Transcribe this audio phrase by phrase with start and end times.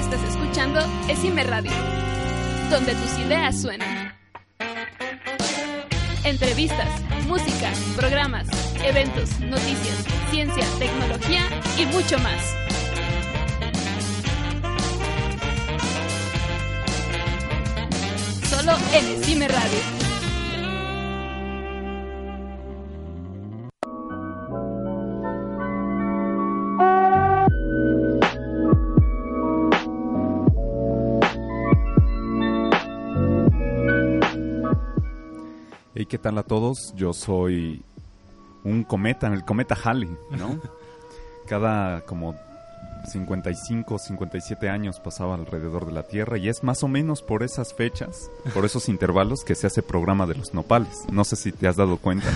[0.00, 1.70] Estás escuchando Esime Radio,
[2.70, 4.14] donde tus ideas suenan.
[6.24, 6.88] Entrevistas,
[7.28, 8.48] música, programas,
[8.82, 11.42] eventos, noticias, ciencia, tecnología
[11.78, 12.42] y mucho más.
[18.48, 19.99] Solo en Esime Radio.
[36.10, 36.92] ¿Qué tal a todos?
[36.96, 37.82] Yo soy
[38.64, 40.60] un cometa, el cometa Halley, ¿no?
[41.46, 42.34] Cada como
[43.06, 47.72] 55, 57 años pasaba alrededor de la Tierra y es más o menos por esas
[47.74, 51.04] fechas, por esos intervalos que se hace programa de los nopales.
[51.12, 52.26] No sé si te has dado cuenta.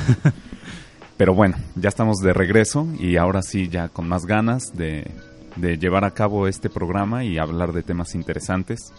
[1.17, 5.11] Pero bueno, ya estamos de regreso y ahora sí ya con más ganas de,
[5.57, 8.93] de llevar a cabo este programa y hablar de temas interesantes,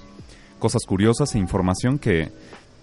[0.59, 2.31] cosas curiosas e información que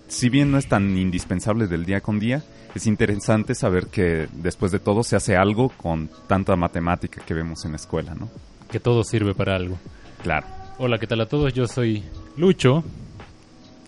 [0.08, 2.42] si bien no es tan indispensable del día con día,
[2.74, 7.64] es interesante saber que después de todo se hace algo con tanta matemática que vemos
[7.64, 8.28] en la escuela, ¿no?
[8.70, 9.78] Que todo sirve para algo.
[10.22, 10.46] Claro.
[10.78, 11.52] Hola, ¿qué tal a todos?
[11.52, 12.02] Yo soy
[12.36, 12.82] Lucho.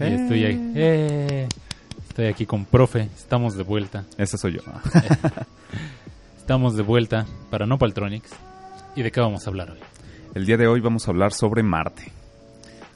[0.01, 0.73] Y estoy ahí.
[0.75, 1.49] Eh,
[2.09, 3.09] estoy aquí con profe.
[3.17, 4.05] Estamos de vuelta.
[4.19, 4.61] Ese soy yo.
[6.39, 8.31] Estamos de vuelta para Nopaltronics.
[8.97, 9.79] ¿Y de qué vamos a hablar hoy?
[10.35, 12.13] El día de hoy vamos a hablar sobre Marte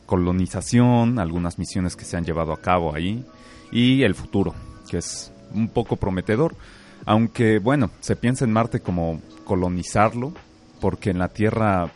[0.08, 3.26] colonización, algunas misiones que se han llevado a cabo ahí
[3.70, 4.54] y el futuro,
[4.90, 6.56] que es un poco prometedor,
[7.04, 10.32] aunque bueno, se piensa en Marte como colonizarlo,
[10.80, 11.90] porque en la Tierra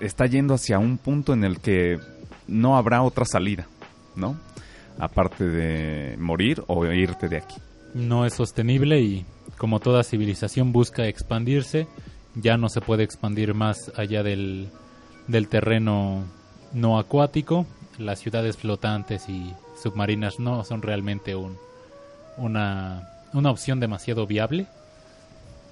[0.00, 2.00] está yendo hacia un punto en el que
[2.48, 3.68] no habrá otra salida,
[4.16, 4.36] ¿no?
[4.98, 7.56] Aparte de morir o irte de aquí.
[7.94, 9.24] No es sostenible y
[9.58, 11.86] como toda civilización busca expandirse,
[12.34, 14.70] ya no se puede expandir más allá del,
[15.28, 16.24] del terreno
[16.74, 17.66] no acuático,
[17.98, 21.56] las ciudades flotantes y submarinas no son realmente un,
[22.36, 24.66] una, una opción demasiado viable.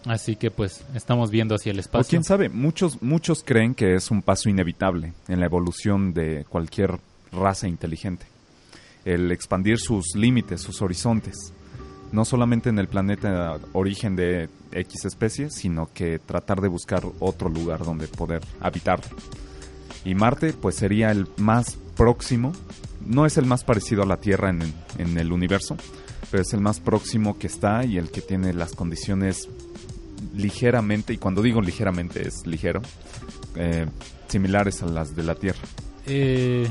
[0.06, 2.08] Así que pues estamos viendo hacia el espacio.
[2.08, 6.44] O quién sabe, muchos, muchos creen que es un paso inevitable en la evolución de
[6.48, 6.98] cualquier
[7.30, 8.26] raza inteligente.
[9.04, 11.52] El expandir sus límites, sus horizontes.
[12.10, 17.48] No solamente en el planeta origen de X especies, sino que tratar de buscar otro
[17.48, 19.00] lugar donde poder habitar.
[20.04, 22.52] Y Marte pues sería el más próximo,
[23.06, 25.76] no es el más parecido a la Tierra en, el universo,
[26.30, 29.48] pero es el más próximo que está y el que tiene las condiciones
[30.34, 32.80] ligeramente, y cuando digo ligeramente es ligero,
[33.56, 33.86] eh,
[34.28, 35.60] similares a las de la Tierra.
[36.06, 36.70] Eh,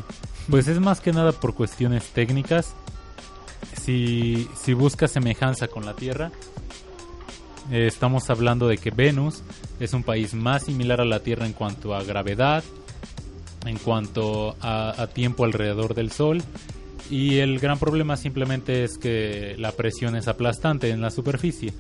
[0.50, 2.74] pues es más que nada por cuestiones técnicas.
[3.81, 6.31] Si, si busca semejanza con la Tierra,
[7.72, 9.44] eh, estamos hablando de que Venus
[9.80, 12.64] es un país más similar a la Tierra en cuanto a gravedad,
[13.66, 16.41] en cuanto a, tiempo alrededor del Sol.
[17.09, 21.73] Y el gran problema simplemente es que la presión es aplastante en la superficie.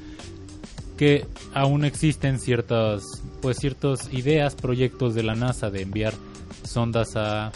[0.97, 3.03] Que aún existen ciertas,
[3.41, 6.13] pues ciertas ideas, proyectos de la NASA de enviar
[6.63, 7.51] sondas a,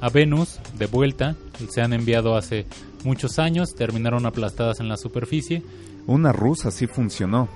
[0.00, 1.36] a Venus de vuelta.
[1.68, 2.66] Se han enviado hace
[3.04, 5.62] muchos años, terminaron aplastadas en la superficie.
[6.06, 7.48] Una rusa sí funcionó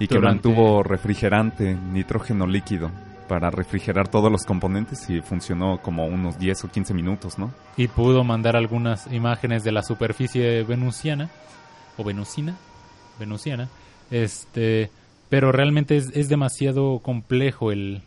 [0.00, 2.90] y que mantuvo refrigerante, nitrógeno líquido
[3.32, 7.50] para refrigerar todos los componentes y funcionó como unos 10 o 15 minutos, ¿no?
[7.78, 11.30] Y pudo mandar algunas imágenes de la superficie venusiana
[11.96, 12.58] o venusina,
[13.18, 13.70] venusiana,
[14.10, 14.90] este,
[15.30, 18.02] pero realmente es, demasiado complejo el,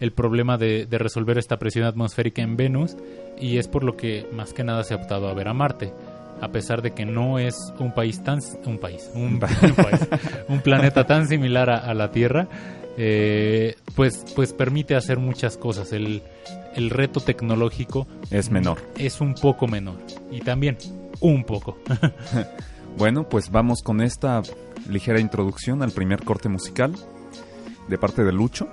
[0.00, 2.94] el problema de, de, resolver esta presión atmosférica en Venus
[3.40, 5.94] y es por lo que más que nada se ha optado a ver a Marte.
[6.42, 10.08] A pesar de que no es un país tan un país un, país,
[10.46, 12.46] un planeta tan similar a la Tierra,
[13.00, 15.92] eh, pues, pues permite hacer muchas cosas.
[15.92, 16.20] El,
[16.74, 18.82] el reto tecnológico es menor.
[18.96, 19.98] Es un poco menor.
[20.32, 20.76] Y también
[21.20, 21.78] un poco.
[22.98, 24.42] bueno, pues vamos con esta
[24.88, 26.92] ligera introducción al primer corte musical
[27.88, 28.68] de parte de Lucho.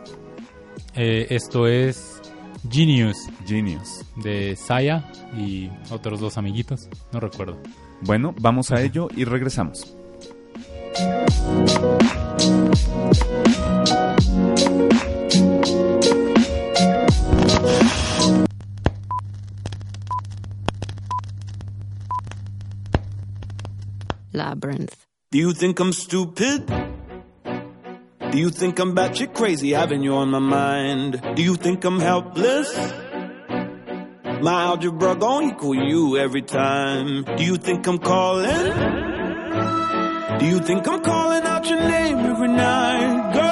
[0.95, 2.19] Eh, esto es
[2.67, 3.17] Genius.
[3.45, 4.03] Genius.
[4.15, 5.07] De Saya
[5.37, 6.89] y otros dos amiguitos.
[7.13, 7.59] No recuerdo.
[8.01, 9.95] Bueno, vamos a ello y regresamos.
[24.35, 25.05] Labyrinth.
[25.31, 26.65] Do you think I'm stupid?
[28.31, 31.21] Do you think I'm batshit crazy having you on my mind?
[31.35, 32.75] Do you think I'm helpless?
[34.41, 37.23] My algebra gon' equal you every time.
[37.37, 38.73] Do you think I'm calling?
[40.39, 43.33] Do you think I'm calling out your name every night?
[43.33, 43.44] Girl,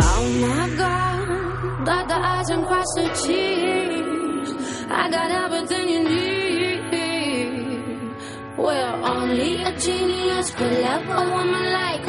[0.00, 4.52] Oh my God, got the eyes and cross the cheeks.
[4.90, 6.78] I got everything you need.
[8.56, 12.07] Well, only a genius could love a woman like.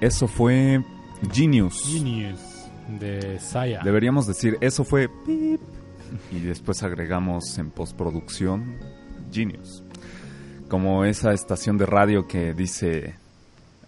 [0.00, 0.82] Eso fue
[1.32, 1.82] Genius.
[1.86, 2.40] Genius
[2.98, 3.80] de Saya.
[3.84, 5.60] Deberíamos decir, eso fue pip,
[6.32, 8.76] y después agregamos en postproducción
[9.32, 9.82] Genius.
[10.68, 13.14] Como esa estación de radio que dice,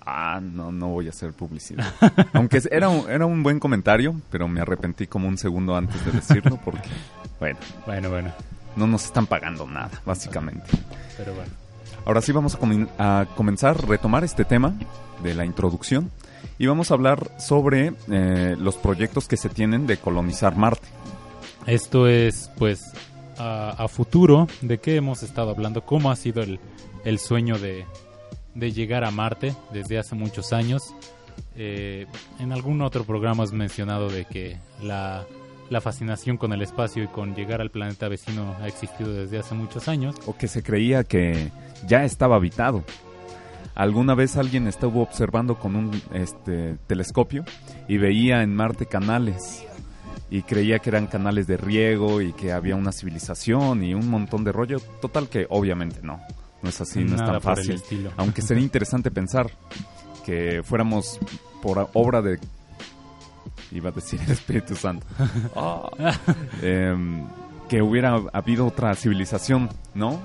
[0.05, 1.93] ah, no, no voy a hacer publicidad.
[2.33, 6.13] Aunque era un, era un buen comentario, pero me arrepentí como un segundo antes de
[6.13, 6.89] decirlo porque,
[7.39, 8.33] bueno, Bueno, bueno,
[8.77, 10.67] no nos están pagando nada, básicamente.
[11.17, 11.62] pero bueno.
[12.05, 14.75] Ahora sí vamos a, comin- a comenzar retomar este tema
[15.23, 16.11] de la introducción
[16.59, 20.89] y vamos a hablar sobre eh, los proyectos que se tienen de colonizar Marte.
[21.67, 22.93] Esto es, pues,
[23.39, 26.59] a, a futuro de qué hemos estado hablando, cómo ha sido el,
[27.05, 27.87] el sueño de,
[28.55, 30.83] de llegar a Marte desde hace muchos años.
[31.57, 32.07] Eh,
[32.41, 35.25] en algún otro programa has mencionado de que la,
[35.71, 39.55] la fascinación con el espacio y con llegar al planeta vecino ha existido desde hace
[39.55, 40.17] muchos años.
[40.27, 41.51] o que se creía que
[41.87, 42.85] ya estaba habitado.
[43.75, 47.45] Alguna vez alguien estuvo observando con un este, telescopio
[47.89, 49.65] y veía en Marte canales
[50.31, 54.45] y creía que eran canales de riego y que había una civilización y un montón
[54.45, 54.79] de rollo.
[55.01, 56.21] Total que obviamente no,
[56.63, 57.83] no es así, no es tan fácil.
[58.17, 59.51] Aunque sería interesante pensar
[60.25, 61.19] que fuéramos
[61.63, 62.39] por obra de...
[63.71, 65.07] Iba a decir el Espíritu Santo.
[65.57, 65.91] Ah.
[66.63, 67.25] Em,
[67.69, 70.21] que hubiera habido otra civilización, ¿no?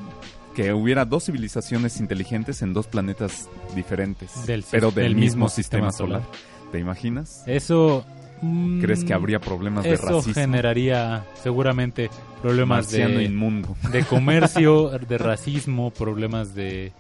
[0.56, 5.50] Que hubiera dos civilizaciones inteligentes en dos planetas diferentes, Del pero del, del mismo, mismo
[5.50, 6.28] sistema, sistema solar.
[6.72, 7.44] ¿Te imaginas?
[7.46, 8.06] Eso...
[8.42, 10.34] mm, ¿Crees que habría problemas de Eso racismo?
[10.34, 12.10] generaría seguramente
[12.42, 13.24] problemas Marciano de...
[13.24, 13.76] inmundo.
[13.92, 16.92] de comercio, de racismo, problemas de,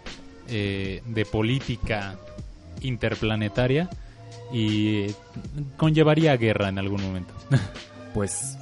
[0.47, 2.15] eh, de política
[2.81, 3.89] interplanetaria
[4.51, 5.07] y
[5.77, 7.33] conllevaría guerra en algún momento.
[8.13, 8.57] Pues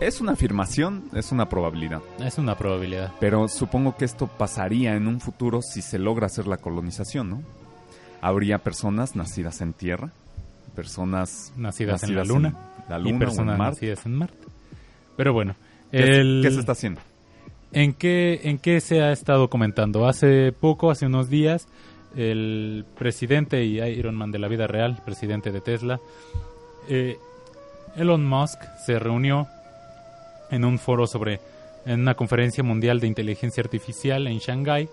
[0.00, 2.02] es una afirmación, es una probabilidad.
[2.22, 3.10] es una probabilidad.
[3.20, 7.42] Pero supongo que esto pasaría en un futuro si se logra hacer la colonización, ¿no?
[8.20, 10.10] Habría personas nacidas en tierra,
[10.76, 12.54] personas Nacidas, en la luna,
[12.88, 13.76] la y luna o en personas Marte.
[13.76, 14.46] nacidas en Marte.
[15.16, 15.54] Pero bueno,
[15.90, 17.00] ¿Qué, el- qué se está haciendo?
[17.72, 20.06] ¿En qué, ¿En qué se ha estado comentando?
[20.06, 21.66] Hace poco, hace unos días,
[22.16, 26.00] el presidente y Iron Man de la vida real, presidente de Tesla,
[26.88, 27.16] eh,
[27.96, 29.46] Elon Musk se reunió
[30.50, 31.40] en un foro sobre,
[31.86, 34.88] en una conferencia mundial de inteligencia artificial en Shanghái,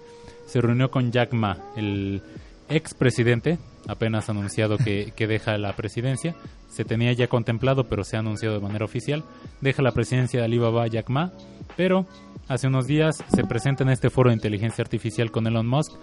[0.45, 2.21] se reunió con Jack Ma, el,
[2.69, 3.57] expresidente,
[3.87, 6.35] apenas anunciado que, que deja la presidencia,
[6.69, 9.23] se tenía ya contemplado, pero se ha anunciado de manera oficial,
[9.59, 11.31] deja la presidencia de Alibaba Jack Ma,
[11.75, 12.05] pero
[12.47, 15.93] hace unos días se presenta en este foro de inteligencia artificial con Elon Musk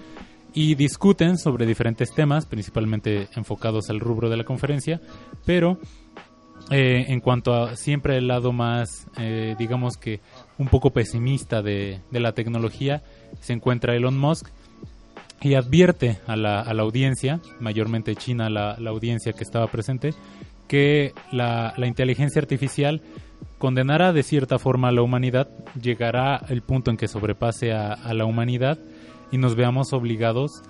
[0.56, 5.02] y discuten sobre diferentes temas, principalmente enfocados al rubro de la conferencia,
[5.44, 5.78] pero
[6.70, 10.20] eh, en cuanto a siempre el lado más, eh, digamos que
[10.56, 13.02] un poco pesimista de, la tecnología,
[13.38, 14.48] se encuentra Elon Musk
[15.42, 20.14] y advierte a la, a la audiencia, mayormente China, la, audiencia que estaba presente,
[20.68, 23.02] que la, inteligencia artificial
[23.58, 28.24] condenará de cierta forma a la humanidad, llegará el punto en que sobrepase a la
[28.24, 28.78] humanidad
[29.32, 30.62] y nos veamos obligados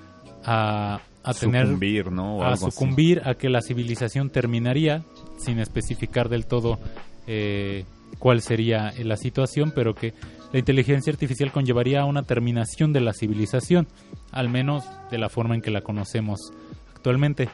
[0.44, 2.38] a, a tener Sucumbir, ¿no?
[2.38, 2.64] O a así.
[2.64, 5.02] sucumbir a que la civilización terminaría
[5.38, 6.78] sin especificar del todo
[7.26, 7.84] eh,
[8.18, 10.14] cuál sería la situación, pero que
[10.52, 13.88] la inteligencia artificial conllevaría a una terminación de la civilización,
[14.30, 16.52] al menos de la forma en que la conocemos
[16.94, 17.48] actualmente.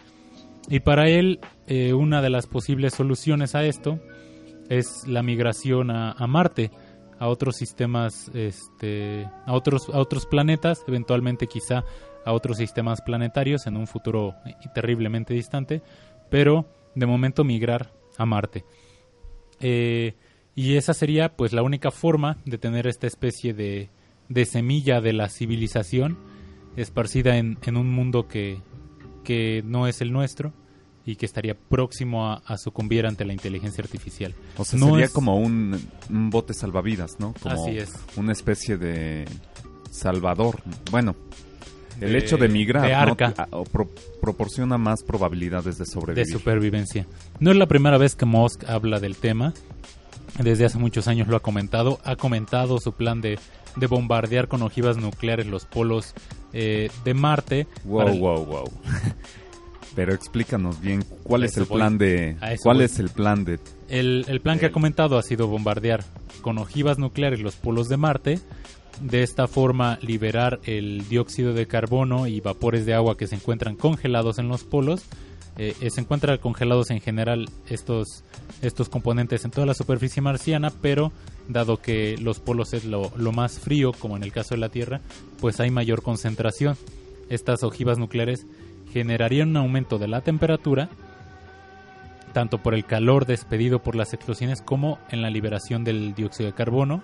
[0.69, 3.99] Y para él, eh, una de las posibles soluciones a esto
[4.69, 6.71] es la migración a, a Marte,
[7.23, 11.85] a otros sistemas, este, a otros, a otros planetas, eventualmente quizá
[12.25, 14.35] a otros sistemas planetarios en un futuro
[14.75, 15.83] terriblemente distante,
[16.31, 18.64] pero de momento migrar a Marte.
[19.61, 20.17] Eh,
[20.57, 23.88] y esa sería pues la única forma de tener esta especie de,
[24.29, 26.19] de semilla de la civilización
[26.75, 28.59] esparcida en, en un mundo que,
[29.23, 30.52] que no es el nuestro
[31.05, 34.35] y que estaría próximo a, a sucumbir ante la inteligencia artificial.
[34.57, 35.81] O sea, No sería es- como un,
[36.11, 37.35] un bote salvavidas, ¿no?
[37.43, 37.93] Como Así es.
[38.17, 39.25] una especie de
[39.91, 40.61] salvador.
[40.91, 41.17] Bueno,
[42.01, 42.99] el De- hecho de migrar de ¿no?
[42.99, 43.35] arca.
[43.37, 43.91] A- o pro-
[44.21, 46.33] proporciona más probabilidades de de sobrevivir.
[46.33, 47.07] supervivencia.
[47.41, 49.53] No es la primera vez que Musk habla del tema.
[50.43, 51.99] Desde hace muchos años lo ha comentado.
[52.05, 53.39] Ha comentado su plan de,
[53.77, 56.15] de bombardear con ojivas nucleares los polos
[56.55, 57.67] eh, de Marte.
[57.85, 58.65] Wow, para wow, wow.
[59.95, 61.79] Pero explícanos bien cuál es el voy.
[61.79, 62.87] plan de cuál voy.
[62.87, 63.59] es el plan de
[63.89, 66.05] El, el plan que ha comentado ha sido bombardear
[66.41, 68.41] con ojivas nucleares los polos de Marte.
[69.01, 73.77] De esta forma liberar el dióxido de carbono y vapores de agua que se encuentran
[73.77, 75.03] congelados en los polos.
[75.59, 78.25] Eh, eh, se encuentran congelados en general estos,
[78.63, 81.13] estos componentes en toda la superficie marciana, pero
[81.49, 84.71] dado que los polos es lo, lo más frío, como en el caso de la
[84.71, 85.01] Tierra,
[85.41, 86.77] pues hay mayor concentración.
[87.29, 88.47] Estas ojivas nucleares
[88.93, 90.89] generarían un aumento de la temperatura
[92.33, 96.57] tanto por el calor despedido por las explosiones como en la liberación del dióxido de
[96.57, 97.03] carbono,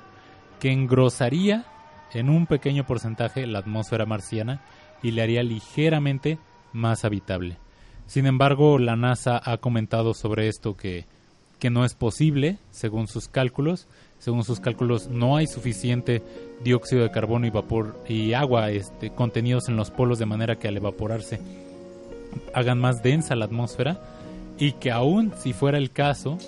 [0.59, 1.67] que engrosaría
[2.13, 4.63] en un pequeño porcentaje la atmósfera marciana
[5.03, 6.39] y le haría ligeramente
[6.73, 7.59] más habitable.
[8.07, 11.05] Sin embargo, la NASA ha comentado sobre esto que,
[11.59, 13.87] que no es posible, según sus cálculos.
[14.19, 16.25] Según sus cálculos, no hay suficiente
[16.65, 20.67] dióxido de carbono y vapor y agua este, contenidos en los polos de manera que
[20.67, 21.39] al evaporarse
[22.55, 24.01] hagan más densa la atmósfera
[24.59, 26.39] y que aún si fuera el caso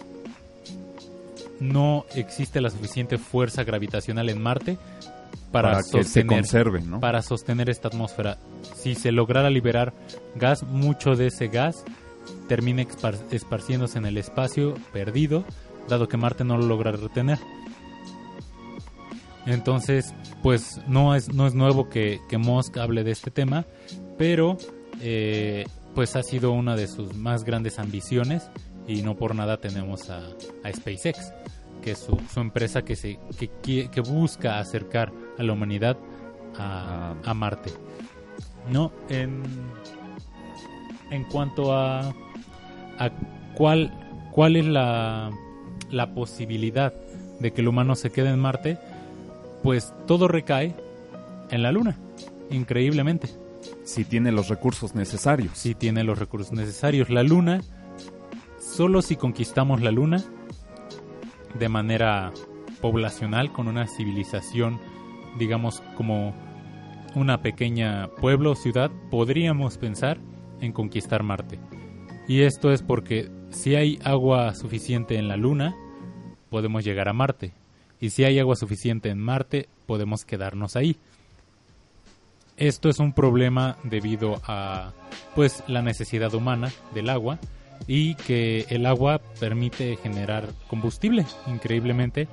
[1.61, 4.79] no existe la suficiente fuerza gravitacional en Marte
[5.53, 7.01] para, para, que se sostener conserve, ¿no?
[7.01, 8.39] para sostener esta atmósfera.
[8.75, 9.93] Si se lograra liberar
[10.35, 11.85] gas, mucho de ese gas
[12.49, 12.85] termina
[13.31, 15.45] esparciéndose en el espacio perdido,
[15.89, 17.39] dado que Marte no lo logra retener.
[19.47, 23.67] Entonces, pues no es, no es nuevo que, que Musk hable de este tema,
[24.19, 24.59] pero
[25.01, 25.65] eh,
[25.95, 28.51] pues ha sido una de sus más grandes ambiciones
[28.87, 30.23] y no por nada tenemos a,
[30.71, 31.33] SpaceX,
[31.83, 35.97] que es su, empresa que, se, que, que busca acercar a la humanidad
[36.59, 37.71] a, a Marte.
[38.71, 39.43] No, en,
[41.11, 42.15] en cuanto a,
[42.99, 43.11] a
[43.55, 43.93] cuál,
[44.33, 45.31] cuál es la,
[45.91, 46.93] la posibilidad
[47.41, 48.79] de que el humano se quede en Marte,
[49.63, 50.75] pues todo recae
[51.51, 51.99] en la Luna,
[52.51, 53.40] increíblemente
[53.85, 55.53] Si tiene los recursos necesarios.
[55.57, 57.11] si tiene los recursos necesarios.
[57.11, 57.61] La luna,
[58.59, 60.25] solo si conquistamos la luna
[61.59, 62.33] de manera
[62.81, 64.81] poblacional, con una civilización,
[65.39, 66.35] digamos, como
[67.15, 70.19] una pequeña pueblo o ciudad, podríamos pensar
[70.61, 71.59] en conquistar Marte.
[72.29, 75.75] Y esto es porque si hay agua suficiente en la luna,
[76.49, 77.53] podemos llegar a Marte.
[78.01, 80.97] Y si hay agua suficiente en Marte, podemos quedarnos ahí.
[82.61, 84.93] Esto es un problema debido a
[85.35, 87.39] pues la necesidad humana del agua
[87.87, 91.25] y que el agua permite generar combustible.
[91.47, 92.29] Increíblemente,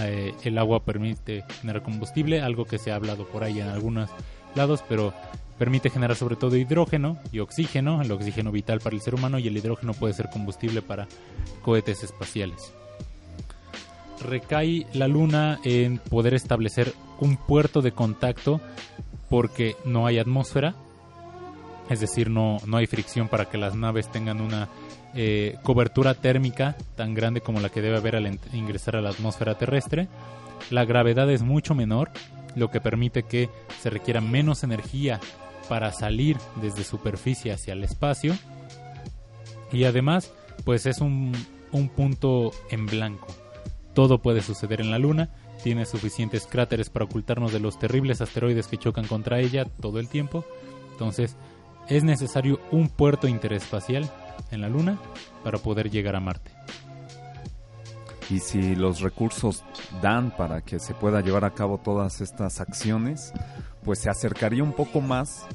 [0.00, 4.10] eh, el agua permite generar combustible, algo que se ha hablado por ahí en algunos
[4.56, 5.14] lados, pero
[5.58, 9.46] permite generar sobre todo hidrógeno y oxígeno, el oxígeno vital para el ser humano y
[9.46, 11.06] el hidrógeno puede ser combustible para
[11.62, 12.74] cohetes espaciales.
[14.24, 18.60] Recae la Luna en poder establecer un puerto de contacto
[19.28, 20.74] porque no hay atmósfera
[21.88, 24.68] es decir, no, no hay fricción para que las naves tengan una
[25.14, 29.56] eh, cobertura térmica tan grande como la que debe haber al ingresar a la atmósfera
[29.56, 30.08] terrestre.
[30.70, 32.10] La gravedad es mucho menor,
[32.56, 33.48] lo que permite que
[33.80, 35.18] se requiera menos energía
[35.68, 38.34] para salir desde superficie hacia el espacio.
[39.72, 40.32] Y además,
[40.64, 41.32] pues es un,
[41.72, 43.28] un punto en blanco.
[43.94, 45.30] Todo puede suceder en la Luna.
[45.62, 50.08] Tiene suficientes cráteres para ocultarnos de los terribles asteroides que chocan contra ella todo el
[50.08, 50.44] tiempo.
[50.92, 51.36] Entonces,
[51.88, 54.10] es necesario un puerto interespacial
[54.50, 54.98] en la Luna
[55.42, 56.52] para poder llegar a Marte.
[58.30, 59.64] Y si los recursos
[60.02, 63.32] dan para que se pueda llevar a cabo todas estas acciones,
[63.84, 65.46] pues se acercaría un poco más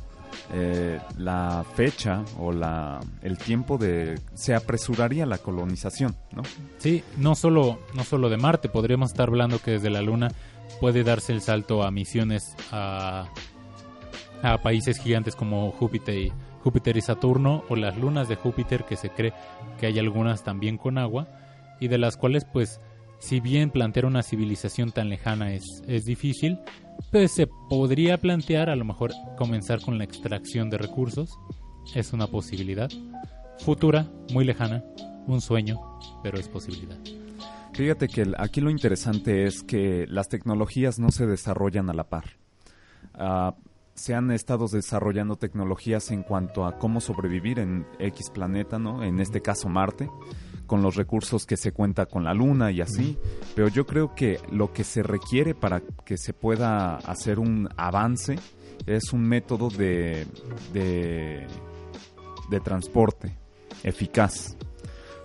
[0.52, 6.44] eh, la fecha o la el tiempo de se apresuraría la colonización, ¿no?
[6.78, 10.30] Sí, no solo, no solo de Marte, podríamos estar hablando que desde la Luna
[10.80, 13.30] puede darse el salto a misiones a,
[14.42, 16.34] a países gigantes como Júpiter y,
[16.64, 19.34] Júpiter y Saturno o las lunas de Júpiter que se cree
[19.80, 21.28] que hay algunas también con agua
[21.80, 22.80] y de las cuales pues
[23.24, 26.60] si bien plantear una civilización tan lejana es, es difícil,
[27.10, 31.40] pues se podría plantear a lo mejor comenzar con la extracción de recursos,
[31.96, 32.90] es una posibilidad
[33.60, 34.84] futura, muy lejana,
[35.26, 35.80] un sueño,
[36.22, 36.98] pero es posibilidad.
[37.74, 42.26] Fíjate que aquí lo interesante es que las tecnologías no se desarrollan a la par.
[43.14, 43.56] Ah,
[43.94, 49.02] se han estado desarrollando tecnologías en cuanto a cómo sobrevivir en X planeta, ¿no?
[49.02, 50.10] En este caso Marte,
[50.74, 53.16] con los recursos que se cuenta con la Luna y así.
[53.54, 58.40] Pero yo creo que lo que se requiere para que se pueda hacer un avance
[58.88, 60.26] es un método de,
[60.74, 61.46] de,
[62.50, 63.38] de transporte
[63.84, 64.58] eficaz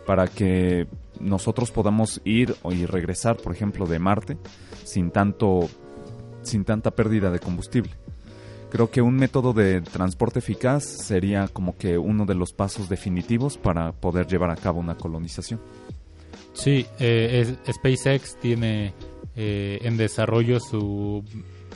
[0.06, 0.86] para que
[1.18, 4.36] nosotros podamos ir y regresar, por ejemplo, de Marte
[4.84, 5.66] sin tanto
[6.42, 7.92] sin tanta pérdida de combustible.
[8.70, 13.56] Creo que un método de transporte eficaz sería como que uno de los pasos definitivos
[13.56, 15.60] para poder llevar a cabo una colonización.
[16.52, 18.92] Sí, eh, es- SpaceX tiene
[19.36, 21.24] eh, en desarrollo su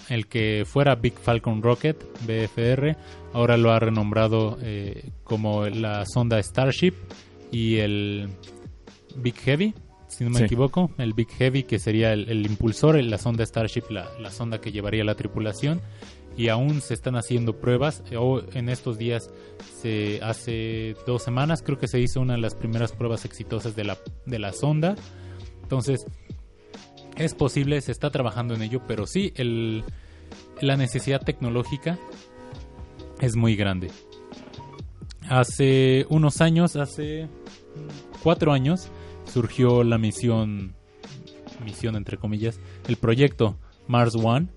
[0.09, 2.97] el que fuera Big Falcon Rocket BFR,
[3.33, 6.93] ahora lo ha renombrado eh, como la sonda Starship
[7.53, 8.29] y el
[9.17, 9.75] Big Heavy,
[10.09, 10.45] si no me Sí.
[10.45, 14.61] equivoco, el Big Heavy que sería el, el impulsor, la sonda Starship, la, la sonda
[14.61, 15.81] que llevaría la tripulación
[16.37, 18.03] y aún se están haciendo pruebas.
[18.17, 19.31] o en estos días,
[19.81, 23.85] se hace dos semanas, creo que se hizo una de las primeras pruebas exitosas de
[23.85, 24.97] la, de la sonda.
[25.63, 26.07] Entonces,
[27.17, 29.85] es posible, se está trabajando en ello, pero sí, el,
[30.61, 31.99] la necesidad tecnológica
[33.21, 33.91] es muy grande.
[35.29, 37.29] Hace unos años, hace
[38.23, 38.89] cuatro años,
[39.25, 40.75] surgió la misión,
[41.65, 44.49] misión entre comillas, el proyecto Mars One,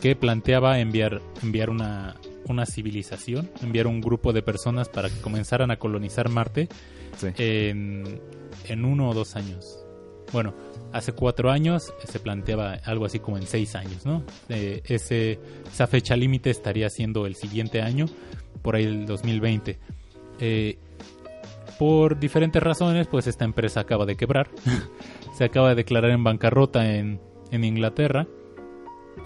[0.00, 2.16] que planteaba enviar, enviar una,
[2.48, 6.68] una civilización, enviar un grupo de personas para que comenzaran a colonizar Marte
[7.16, 7.28] Sí.
[7.38, 8.20] en,
[8.68, 9.78] en uno o dos años.
[10.32, 10.54] Bueno,
[10.92, 14.22] hace cuatro años se planteaba algo así como en seis años, ¿no?
[14.50, 15.38] Eh, ese,
[15.72, 18.06] esa fecha límite estaría siendo el siguiente año,
[18.60, 19.78] por ahí el 2020.
[20.40, 20.78] Eh,
[21.78, 24.50] por diferentes razones, pues esta empresa acaba de quebrar.
[25.38, 28.26] se acaba de declarar en bancarrota en, en Inglaterra.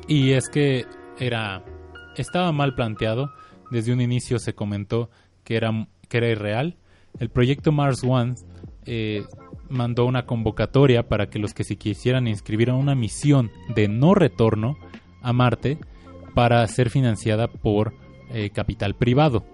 [0.08, 0.86] Y es que
[1.18, 1.64] era
[2.16, 3.32] estaba mal planteado.
[3.70, 5.10] Desde un inicio se comentó
[5.44, 6.76] que era, que era irreal.
[7.18, 8.34] El proyecto Mars One
[8.86, 9.24] eh,
[9.68, 14.14] mandó una convocatoria para que los que se quisieran inscribir a una misión de no
[14.14, 14.76] retorno
[15.22, 15.78] a Marte
[16.34, 17.94] para ser financiada por
[18.32, 19.44] eh, capital privado,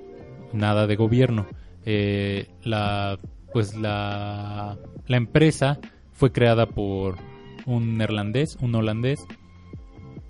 [0.52, 1.46] nada de gobierno.
[1.84, 3.18] Eh, la,
[3.52, 5.78] pues la, la empresa
[6.12, 7.16] fue creada por
[7.64, 9.26] un neerlandés, un holandés,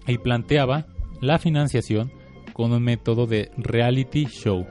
[0.06, 0.86] y planteaba
[1.20, 2.12] la financiación
[2.52, 4.66] con un método de reality show.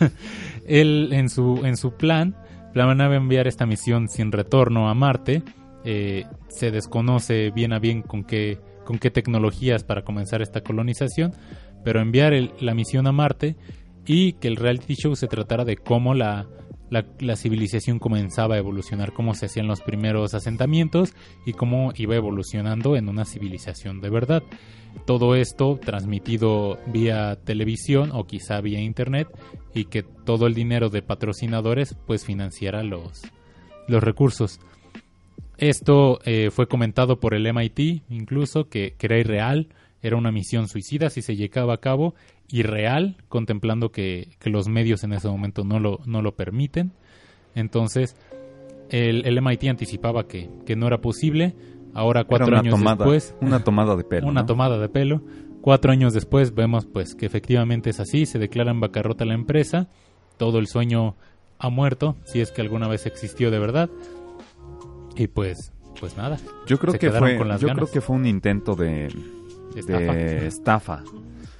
[0.66, 2.36] Él en su, en su plan
[2.72, 5.42] planeaba enviar esta misión sin retorno a Marte.
[5.84, 11.32] Eh, se desconoce bien a bien con qué, con qué tecnologías para comenzar esta colonización,
[11.84, 13.56] pero enviar la misión a Marte
[14.06, 16.46] y que el reality show se tratara de cómo la,
[16.94, 21.12] la, la civilización comenzaba a evolucionar, cómo se hacían los primeros asentamientos
[21.44, 24.42] y cómo iba evolucionando en una civilización de verdad.
[25.06, 29.28] Todo esto transmitido vía televisión o quizá vía internet
[29.74, 33.22] y que todo el dinero de patrocinadores pues financiara los,
[33.88, 34.60] los recursos.
[35.58, 39.68] Esto eh, fue comentado por el MIT incluso que, que era irreal,
[40.00, 42.14] era una misión suicida si se llevaba a cabo,
[42.48, 46.92] irreal, contemplando que, que los medios en ese momento no lo, no lo permiten.
[47.54, 48.16] Entonces,
[48.90, 51.54] el, el MIT anticipaba que, que no era posible.
[51.94, 54.26] Ahora, cuatro una años tomada, después, una tomada de pelo.
[54.26, 54.46] una ¿no?
[54.46, 55.22] tomada de pelo.
[55.60, 59.88] Cuatro años después vemos pues que efectivamente es así, se declara en bancarrota la empresa,
[60.36, 61.16] todo el sueño
[61.58, 63.88] ha muerto, si es que alguna vez existió de verdad.
[65.16, 66.38] Y pues, pues nada.
[66.66, 67.84] Yo creo se que fue, con las yo ganas.
[67.84, 69.06] creo que fue un intento de,
[69.76, 70.12] Estafa.
[70.12, 71.02] de estafa.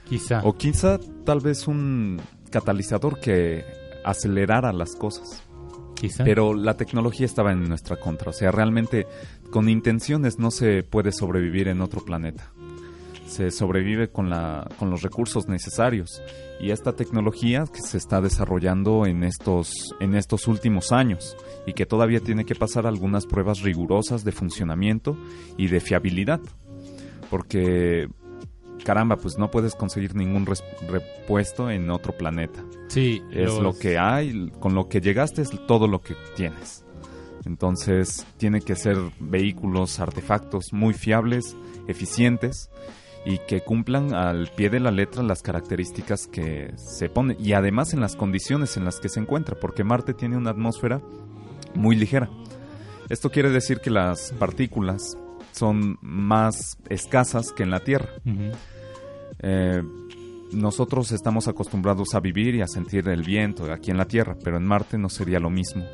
[0.04, 0.42] Quizá.
[0.44, 3.64] O quizá tal vez un catalizador que
[4.04, 5.42] acelerara las cosas.
[5.94, 6.24] quizá.
[6.24, 8.30] Pero la tecnología estaba en nuestra contra.
[8.30, 9.06] O sea, realmente
[9.50, 12.52] con intenciones no se puede sobrevivir en otro planeta.
[13.26, 16.22] Se sobrevive con, la, con los recursos necesarios.
[16.60, 21.36] Y esta tecnología que se está desarrollando en estos, en estos últimos años
[21.66, 25.16] y que todavía tiene que pasar algunas pruebas rigurosas de funcionamiento
[25.56, 26.40] y de fiabilidad.
[27.30, 28.08] Porque,
[28.84, 30.46] caramba, pues no puedes conseguir ningún
[30.88, 32.62] repuesto en otro planeta.
[32.88, 36.84] sí, Es los- lo que hay, con lo que llegaste es todo lo que tienes.
[37.44, 41.56] Entonces, tiene que ser vehículos, artefactos muy fiables,
[41.88, 42.70] eficientes
[43.26, 47.92] y que cumplan al pie de la letra las características que se ponen y además
[47.94, 51.00] en las condiciones en las que se encuentra, porque Marte tiene una atmósfera
[51.74, 52.30] muy ligera.
[53.10, 55.16] Esto quiere decir que las partículas
[55.54, 58.08] son más escasas que en la Tierra.
[59.40, 59.82] Eh,
[60.52, 64.56] nosotros estamos acostumbrados a vivir y a sentir el viento aquí en la Tierra, pero
[64.56, 65.84] en Marte no sería lo mismo.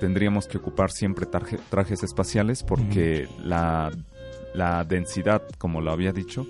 [0.00, 3.90] Tendríamos que ocupar siempre traje- trajes espaciales porque la,
[4.54, 6.46] la densidad, como lo había dicho,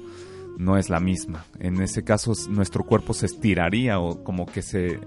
[0.59, 1.45] no es la misma.
[1.59, 5.01] En ese caso, nuestro cuerpo se estiraría o como que se...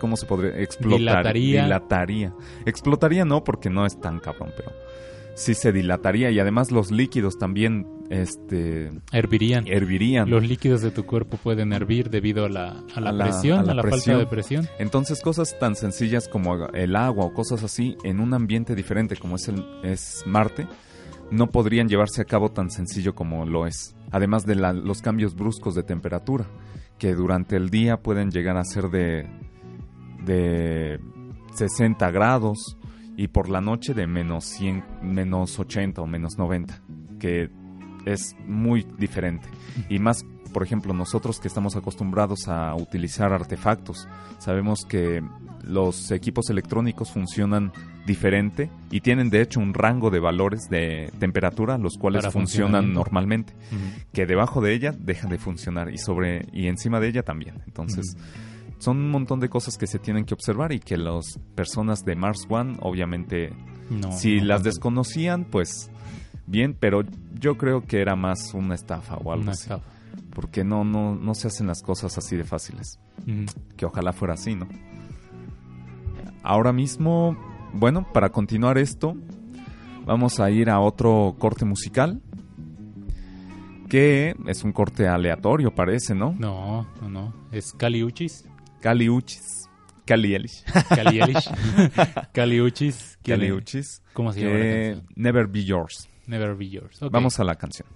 [0.00, 0.58] ¿Cómo se podría?
[0.60, 0.98] Explotar.
[0.98, 1.62] Dilataría.
[1.64, 2.34] Dilataría.
[2.66, 4.72] Explotaría no, porque no es tan cabrón, pero
[5.34, 9.66] sí se dilataría y además los líquidos también este, Hervirían.
[9.66, 10.28] hervirían.
[10.28, 13.58] Los líquidos de tu cuerpo pueden hervir debido a la, a la A la- presión,
[13.68, 14.68] a a la falta de presión.
[14.78, 19.36] Entonces cosas tan sencillas como el agua o cosas así en un ambiente diferente como
[19.36, 20.66] es, el, es Marte
[21.30, 23.96] no podrían llevarse a cabo tan sencillo como lo es.
[24.10, 26.44] Además de la- los cambios bruscos de temperatura
[26.98, 29.26] que durante el día pueden llegar a ser de,
[30.26, 31.00] de
[31.54, 32.76] 60 grados
[33.16, 36.82] y por la noche de menos 100, menos 80 o menos 90,
[37.18, 37.50] que
[38.04, 39.46] es muy diferente.
[39.88, 45.22] Y más, por ejemplo, nosotros que estamos acostumbrados a utilizar artefactos, sabemos que
[45.62, 47.72] los equipos electrónicos funcionan
[48.06, 52.92] diferente y tienen de hecho un rango de valores de temperatura los cuales Para funcionan
[52.92, 53.54] normalmente
[54.12, 57.62] que debajo de ella deja de funcionar y sobre y encima de ella también.
[57.64, 58.16] Entonces,
[58.82, 62.16] son un montón de cosas que se tienen que observar y que las personas de
[62.16, 63.52] Mars One obviamente
[63.90, 65.90] No, si no las desconocían, pues
[66.46, 67.02] bien, pero
[67.38, 69.84] yo creo que era más una estafa o algo Una así, estafa.
[70.34, 72.98] porque no no no se hacen las cosas así de fáciles,
[73.76, 74.66] que ojalá fuera así, ¿no?
[76.42, 77.36] Ahora mismo,
[77.72, 79.14] bueno, para continuar esto,
[80.04, 82.20] vamos a ir a otro corte musical
[83.88, 86.34] que es un corte aleatorio, parece, ¿no?
[86.38, 87.34] No, no, no.
[87.52, 88.48] Es Caliuchis.
[88.82, 89.70] Caliuchis.
[90.04, 90.64] Calielish.
[90.88, 91.48] Calielish.
[92.32, 93.18] Caliuchis.
[93.24, 94.02] Caliuchis.
[94.12, 95.08] ¿Cómo se llama la que canción?
[95.14, 96.08] Never Be Yours.
[96.26, 97.00] Never Be Yours.
[97.00, 97.12] Ok.
[97.12, 97.86] Vamos a la canción.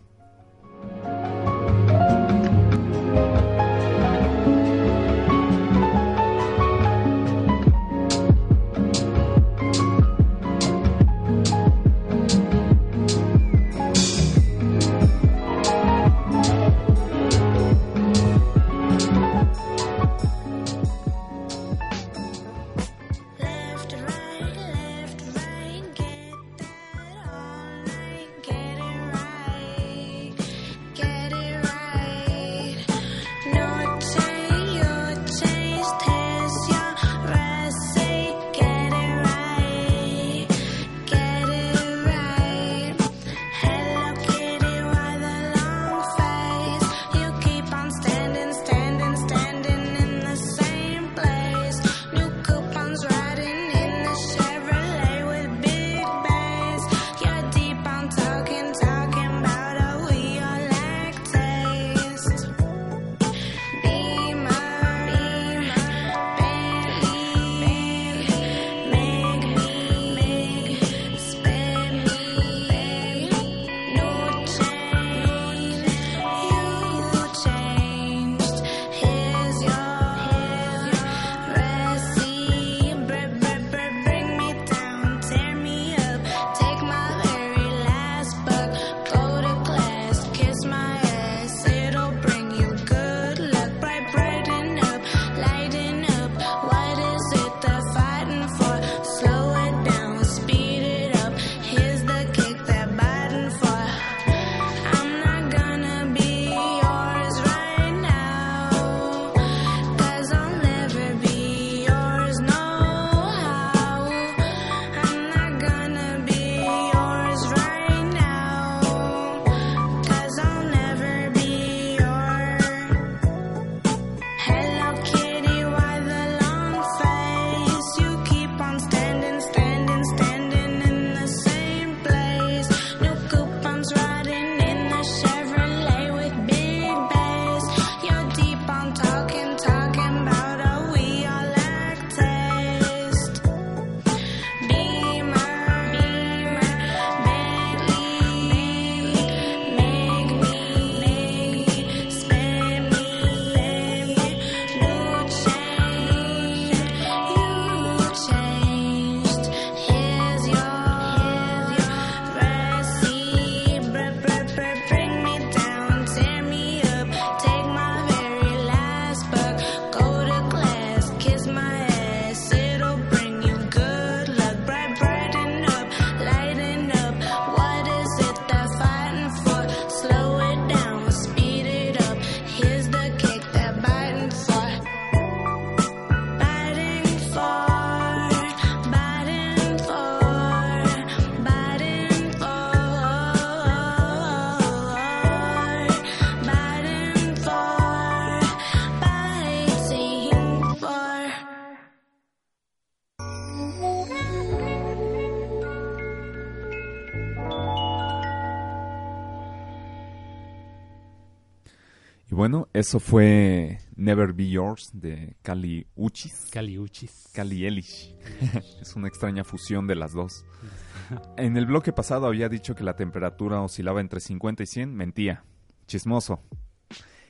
[212.28, 216.50] Y bueno, eso fue Never Be Yours de Kali Uchis.
[216.50, 217.28] Caliuchis.
[217.32, 218.16] Kali Elish.
[218.80, 220.44] es una extraña fusión de las dos.
[221.36, 224.92] En el bloque pasado había dicho que la temperatura oscilaba entre 50 y 100.
[224.92, 225.44] Mentía.
[225.86, 226.40] Chismoso.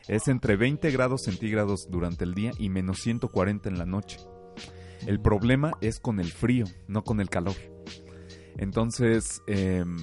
[0.09, 4.19] Es entre 20 grados centígrados durante el día y menos 140 en la noche.
[5.07, 7.57] El problema es con el frío, no con el calor.
[8.57, 9.99] Entonces, em,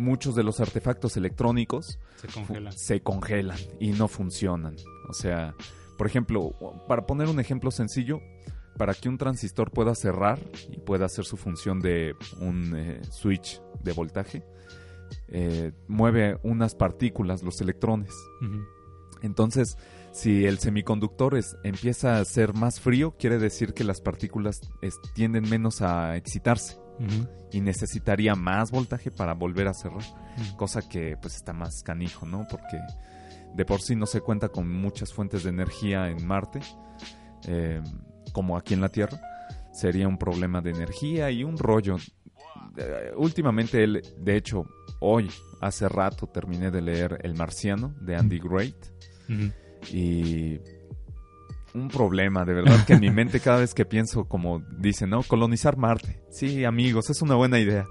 [0.00, 2.72] muchos de los artefactos electrónicos Se congelan.
[2.72, 4.76] se congelan y no funcionan.
[5.08, 5.54] O sea,
[5.98, 6.52] por ejemplo,
[6.88, 8.20] para poner un ejemplo sencillo,
[8.76, 10.38] para que un transistor pueda cerrar
[10.70, 14.42] y pueda hacer su función de un eh, switch de voltaje,
[15.28, 18.12] eh, mueve unas partículas, los electrones.
[19.22, 19.76] Entonces,
[20.12, 24.98] si el semiconductor es- empieza a ser más frío, quiere decir que las partículas es-
[25.14, 26.78] tienden menos a excitarse
[27.52, 30.04] Y necesitaría más voltaje para volver a cerrar
[30.56, 32.46] cosa que pues está más canijo, ¿no?
[32.48, 32.78] Porque
[33.54, 36.60] de por sí no se cuenta con muchas fuentes de energía en Marte,
[37.46, 37.80] eh,
[38.32, 39.20] como aquí en la Tierra.
[39.72, 41.96] Sería un problema de energía y un rollo.
[42.76, 44.66] Eh, últimamente, él, de hecho,
[45.00, 48.76] hoy, hace rato, terminé de leer El Marciano de Andy Great
[49.92, 50.58] y
[51.74, 55.22] un problema, de verdad, que en mi mente cada vez que pienso, como dice, ¿no?
[55.22, 56.22] Colonizar Marte.
[56.30, 57.86] Sí, amigos, es una buena idea.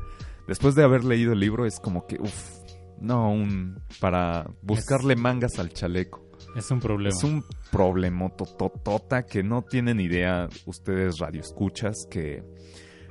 [0.47, 2.59] Después de haber leído el libro, es como que, uff,
[2.99, 3.81] no, un.
[3.99, 6.25] para buscarle mangas al chaleco.
[6.55, 7.15] Es un problema.
[7.15, 12.43] Es un problemotototota que no tienen idea ustedes radioescuchas que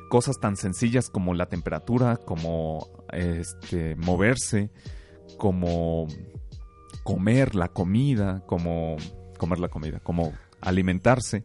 [0.09, 4.71] cosas tan sencillas como la temperatura, como este moverse,
[5.37, 6.09] como
[7.05, 8.97] comer la comida, como
[9.39, 11.45] comer la comida, como alimentarse,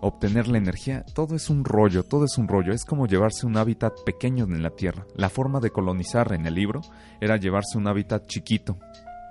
[0.00, 3.56] obtener la energía, todo es un rollo, todo es un rollo, es como llevarse un
[3.56, 5.06] hábitat pequeño en la Tierra.
[5.16, 6.80] La forma de colonizar en el libro
[7.20, 8.78] era llevarse un hábitat chiquito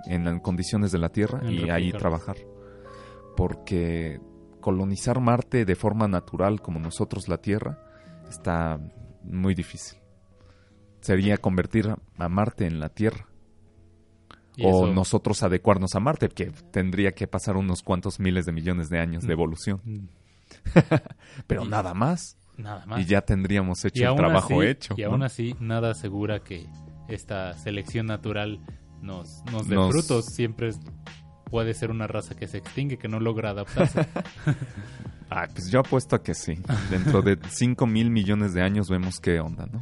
[0.06, 2.36] en las condiciones de la Tierra En y ahí trabajar.
[3.36, 4.20] Porque
[4.60, 7.78] colonizar Marte de forma natural como nosotros la Tierra
[8.28, 8.78] está
[9.24, 9.98] muy difícil.
[11.00, 13.26] Sería convertir a- Marte en la Tierra
[14.60, 18.88] o eso- nosotros adecuarnos a Marte, que tendría que pasar unos cuantos miles de millones
[18.90, 19.38] de años de Mm.
[19.38, 19.80] evolución.
[19.84, 20.08] Mm,
[21.46, 22.36] Pero Y- nada más.
[22.58, 23.00] Nada más.
[23.00, 24.94] Y ya tendríamos hecho el trabajo así- hecho.
[24.96, 25.12] Y ¿no?
[25.12, 26.66] aún así, nada asegura que
[27.08, 28.60] esta selección natural
[29.00, 30.26] nos, nos dé Nos- frutos.
[30.26, 30.70] Siempre
[31.50, 34.06] puede ser una raza que se extingue, que no logra adaptarse.
[35.34, 36.58] Ah, pues yo apuesto a que sí.
[36.90, 39.80] Dentro de 5 mil millones de años vemos qué onda, ¿no?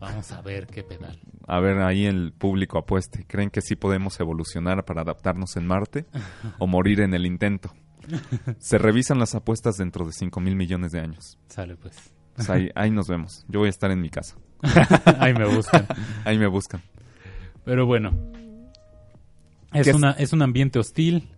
[0.00, 1.18] Vamos a ver qué pedal.
[1.46, 3.24] A ver, ahí el público apueste.
[3.26, 6.06] ¿Creen que sí podemos evolucionar para adaptarnos en Marte
[6.58, 7.72] o morir en el intento?
[8.58, 11.38] Se revisan las apuestas dentro de 5 mil millones de años.
[11.48, 11.96] Sale pues.
[12.34, 13.44] Pues ahí, ahí nos vemos.
[13.48, 14.36] Yo voy a estar en mi casa.
[15.18, 15.86] Ahí me buscan.
[16.24, 16.82] Ahí me buscan.
[17.64, 18.12] Pero bueno.
[19.72, 19.96] Es, ¿Qué es?
[19.96, 21.28] una, es un ambiente hostil.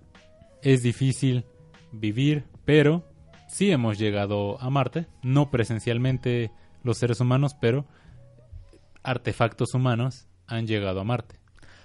[0.62, 1.46] Es difícil
[1.92, 2.44] vivir.
[2.66, 3.04] Pero
[3.48, 5.06] sí hemos llegado a Marte.
[5.22, 6.50] No presencialmente
[6.82, 7.86] los seres humanos, pero
[9.02, 11.38] artefactos humanos han llegado a Marte.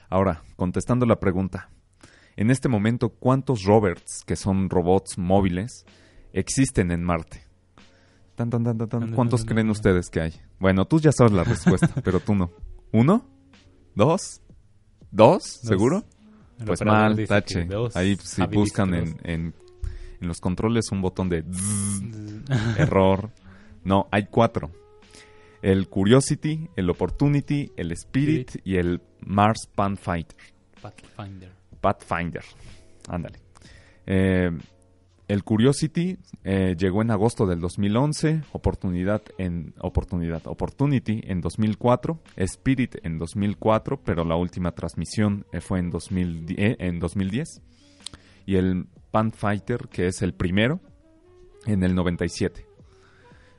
[0.09, 1.69] Ahora, contestando la pregunta.
[2.35, 5.85] En este momento, ¿cuántos Roberts, que son robots móviles,
[6.33, 7.43] existen en Marte?
[8.35, 8.89] Tan, tan, tan, tan, tan.
[8.89, 10.33] Tan, tan, ¿Cuántos creen ustedes que hay?
[10.59, 12.51] Bueno, tú ya sabes la respuesta, pero tú no.
[12.91, 13.25] ¿Uno?
[13.95, 14.41] ¿Dos?
[15.11, 15.43] ¿Dos?
[15.43, 16.03] ¿Seguro?
[16.65, 17.67] Pues mal, tache.
[17.93, 19.55] Ahí si buscan en, en,
[20.19, 21.43] en los controles un botón de
[22.77, 23.31] error.
[23.83, 24.71] No, hay cuatro.
[25.65, 30.35] El Curiosity, el Opportunity, el Spirit y el Mars Pathfinder.
[30.79, 31.51] Pathfinder.
[31.81, 32.43] Pathfinder.
[33.09, 33.39] Ándale.
[34.05, 34.51] Eh,
[35.27, 42.97] el Curiosity eh, llegó en agosto del 2011, oportunidad en oportunidad, Opportunity en 2004, Spirit
[43.01, 47.63] en 2004, pero la última transmisión eh, fue en, 2010, eh, en 2010
[48.45, 50.79] y el Pathfinder, que es el primero,
[51.65, 52.74] en el 97.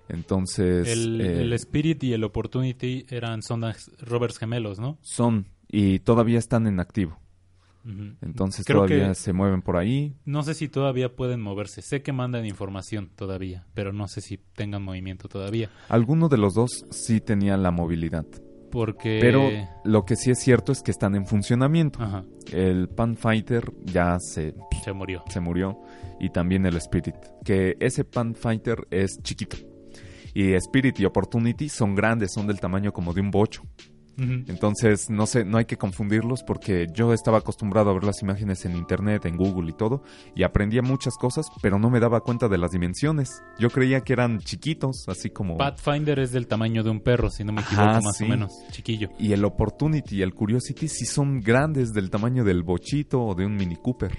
[0.09, 4.99] Entonces, El, eh, el Spirit y el Opportunity eran sondas rovers gemelos, ¿no?
[5.03, 7.19] son y todavía están en activo.
[8.21, 10.17] Entonces Creo todavía que- se mueven por ahí.
[10.25, 11.83] No sé si todavía pueden moverse.
[11.83, 15.71] Sé que mandan información todavía, pero no sé si tengan movimiento todavía.
[15.89, 18.27] Alguno de los dos sí tenía la movilidad.
[18.73, 19.19] Porque...
[19.21, 19.49] Pero
[19.85, 22.03] lo que sí es cierto es que están en funcionamiento.
[22.03, 25.23] Ajá, El Panfighter ya se, se murió.
[25.29, 25.79] se murió
[26.19, 27.15] y también el Spirit.
[27.45, 29.59] Que ese Panfighter es chiquito.
[30.37, 33.63] Y Spirit y Opportunity son grandes, son del tamaño como de un bocho.
[34.19, 38.67] Entonces, no sé, no hay que confundirlos porque yo estaba acostumbrado a ver las imágenes
[38.67, 40.03] en internet, en Google y todo,
[40.35, 43.43] y aprendía muchas cosas, pero no me daba cuenta de las dimensiones.
[43.59, 45.57] Yo creía que eran chiquitos, así como...
[45.57, 48.25] Pathfinder es del tamaño de un perro, si no me Ajá, equivoco, más sí.
[48.25, 48.53] o menos.
[48.71, 49.09] Chiquillo.
[49.19, 53.47] Y el Opportunity y el Curiosity sí son grandes del tamaño del bochito o de
[53.47, 54.19] un Mini Cooper.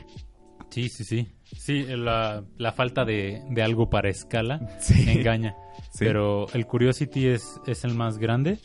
[0.70, 1.28] Sí, sí, sí.
[1.56, 5.10] Sí, la, la falta de, de algo para escala Sí.
[5.10, 5.56] engaña.
[5.92, 6.00] Sí.
[6.06, 8.60] Pero el Curiosity es, es el más grande.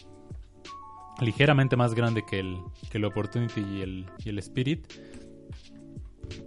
[1.21, 2.57] Ligeramente más grande que el,
[2.91, 4.87] que el Opportunity y el, y el Spirit.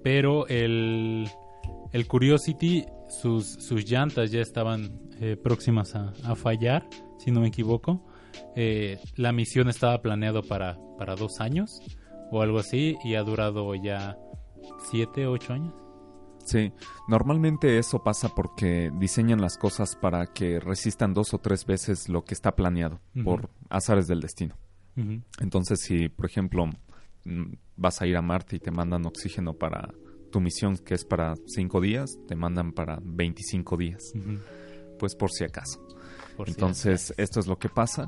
[0.04, 1.30] Pero el,
[1.94, 6.88] el Curiosity, sus, sus llantas ya estaban eh, próximas a, a fallar,
[7.20, 8.06] si no me equivoco.
[8.56, 11.80] Eh, la misión estaba planeado para, para dos años
[12.32, 14.18] o algo así y ha durado ya
[14.90, 15.74] siete, ocho años.
[16.46, 16.72] Sí,
[17.08, 22.24] normalmente eso pasa porque diseñan las cosas para que resistan dos o tres veces lo
[22.24, 24.56] que está planeado por azares del destino.
[25.40, 26.68] Entonces, si, por ejemplo,
[27.26, 29.94] mm, vas a ir a Marte y te mandan oxígeno para
[30.32, 34.14] tu misión, que es para cinco días, te mandan para 25 días,
[35.00, 35.86] pues por si acaso.
[36.38, 38.08] Por si Entonces, esto es lo que pasa.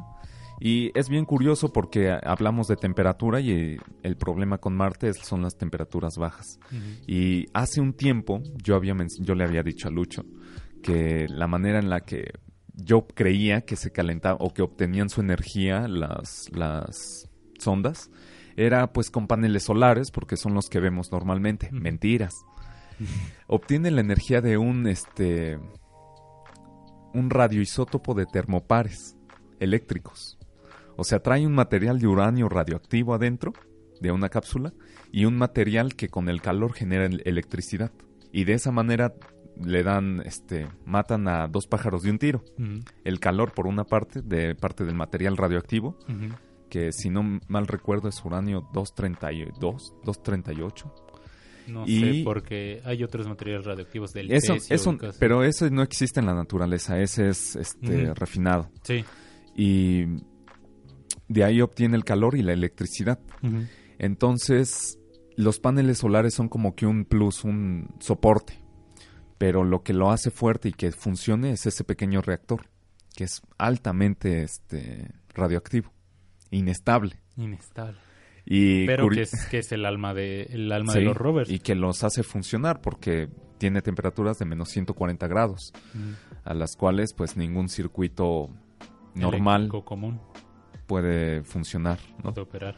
[0.59, 5.57] Y es bien curioso porque hablamos de temperatura y el problema con Marte son las
[5.57, 6.59] temperaturas bajas.
[7.05, 10.25] Y hace un tiempo yo, había yo le había dicho a Lucho
[10.81, 12.31] que la manera en la que
[12.73, 18.11] yo creía que se calentaba o que obtenían su energía las, las sondas
[18.55, 21.69] era pues con paneles solares porque son los que vemos normalmente.
[21.71, 22.33] Mentiras.
[23.47, 25.59] Obtienen la energía de un este
[27.13, 29.15] un radioisótopo de termopares
[29.59, 30.36] eléctricos.
[30.97, 33.53] O sea, trae un material de uranio radioactivo adentro
[34.01, 34.73] de una cápsula
[35.11, 37.91] y un material que con el calor genera el- electricidad.
[38.31, 39.13] Y de esa manera
[39.63, 42.43] le dan, este, matan a dos pájaros de un tiro.
[43.03, 45.97] El calor por una parte, de parte del material radioactivo,
[46.69, 50.93] que si no mal recuerdo es uranio 232, 238.
[51.67, 56.19] No Y- sé, porque hay otros materiales radioactivos del Eso, eso, pero ese no existe
[56.19, 58.69] en la naturaleza, ese es este, refinado.
[58.83, 59.03] Sí.
[59.55, 60.05] Y
[61.27, 63.19] de ahí obtiene el calor y la electricidad.
[63.99, 64.99] Entonces,
[65.35, 68.59] los paneles solares son como que un plus, un soporte.
[69.37, 72.69] Pero lo que lo hace fuerte y que funcione es ese pequeño reactor,
[73.15, 75.93] que es altamente este, radioactivo,
[76.49, 77.19] inestable.
[77.35, 77.99] Inestable.
[78.45, 81.51] Y Pero que es, que es el alma de el alma Sí, de los rovers.
[81.51, 85.73] Y que los hace funcionar porque tiene temperaturas de menos 140 grados,
[86.43, 88.49] a las cuales pues ningún circuito
[89.13, 90.21] normal común
[90.87, 91.99] puede funcionar.
[92.23, 92.31] ¿no?
[92.31, 92.75] de operar.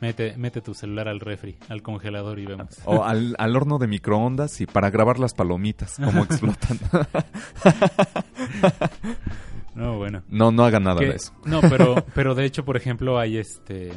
[0.00, 2.76] Mete, mete tu celular al refri, al congelador y vemos.
[2.86, 6.80] O al, al horno de microondas y para grabar las palomitas, cómo explotan.
[9.74, 10.22] No, bueno.
[10.28, 11.32] no, no hagan nada Que- de eso.
[11.46, 13.92] No, pero, pero de hecho, por ejemplo, hay este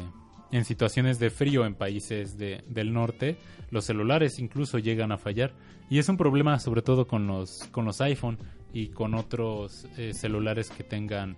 [0.52, 3.36] en situaciones de frío en países de- del norte,
[3.70, 5.52] los celulares incluso llegan a fallar.
[5.90, 8.38] Y es un problema sobre todo con los, con los iPhone
[8.72, 11.36] y con otros eh, celulares que tengan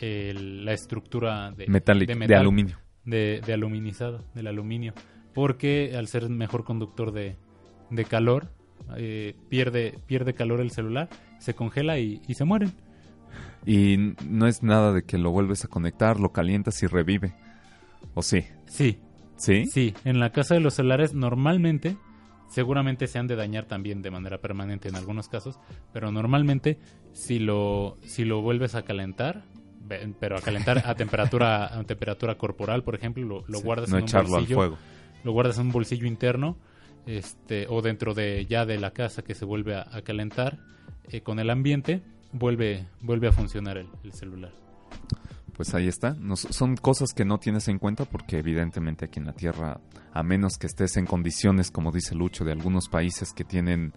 [0.00, 2.78] el- la estructura de, Metálico, de aluminio.
[3.04, 4.94] de, de aluminizado, del aluminio.
[5.34, 7.36] Porque al ser mejor conductor de,
[7.90, 8.52] de calor,
[8.96, 12.72] eh, pierde, pierde calor el celular, se congela y, y se mueren.
[13.66, 17.34] Y no es nada de que lo vuelves a conectar, lo calientas y revive.
[18.14, 18.44] ¿O sí?
[18.66, 19.00] Sí,
[19.36, 19.66] ¿Sí?
[19.66, 21.96] Sí, en la casa de los celulares normalmente,
[22.48, 25.60] seguramente se han de dañar también de manera permanente en algunos casos,
[25.92, 26.78] pero normalmente
[27.12, 29.44] si lo, si lo vuelves a calentar,
[30.18, 34.08] pero a calentar a temperatura, a temperatura corporal, por ejemplo, lo, guardas no en un
[34.08, 34.78] echarlo al bolsillo, fuego.
[35.24, 36.56] lo guardas en un bolsillo interno,
[37.06, 40.58] este, o dentro de ya de la casa que se vuelve a, a calentar
[41.10, 44.52] eh, con el ambiente, vuelve, vuelve a funcionar el, el celular.
[45.54, 46.14] Pues ahí está.
[46.14, 49.80] Nos- son cosas que no tienes en cuenta porque evidentemente aquí en la Tierra,
[50.12, 53.92] a menos que estés en condiciones, como dice Lucho, de algunos países que tienen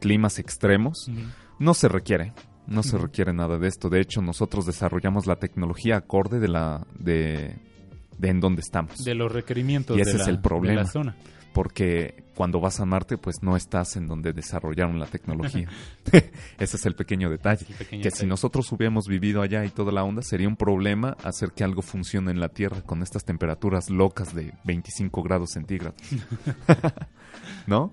[0.00, 1.10] climas extremos,
[1.58, 2.32] no se requiere.
[2.72, 3.88] No se requiere nada de esto.
[3.88, 7.56] De hecho, nosotros desarrollamos la tecnología acorde de la de,
[8.18, 8.98] de en donde estamos.
[9.04, 10.80] De los requerimientos Y de ese es la- el problema.
[10.80, 11.16] de la zona.
[11.52, 15.68] porque cuando vas a Marte, pues no estás en donde desarrollaron la tecnología.
[16.58, 17.66] Ese es el pequeño detalle.
[17.68, 18.20] El pequeño que detalle.
[18.22, 21.82] si nosotros hubiéramos vivido allá y toda la onda, sería un problema hacer que algo
[21.82, 26.00] funcione en la Tierra con estas temperaturas locas de 25 grados centígrados.
[27.66, 27.92] ¿No?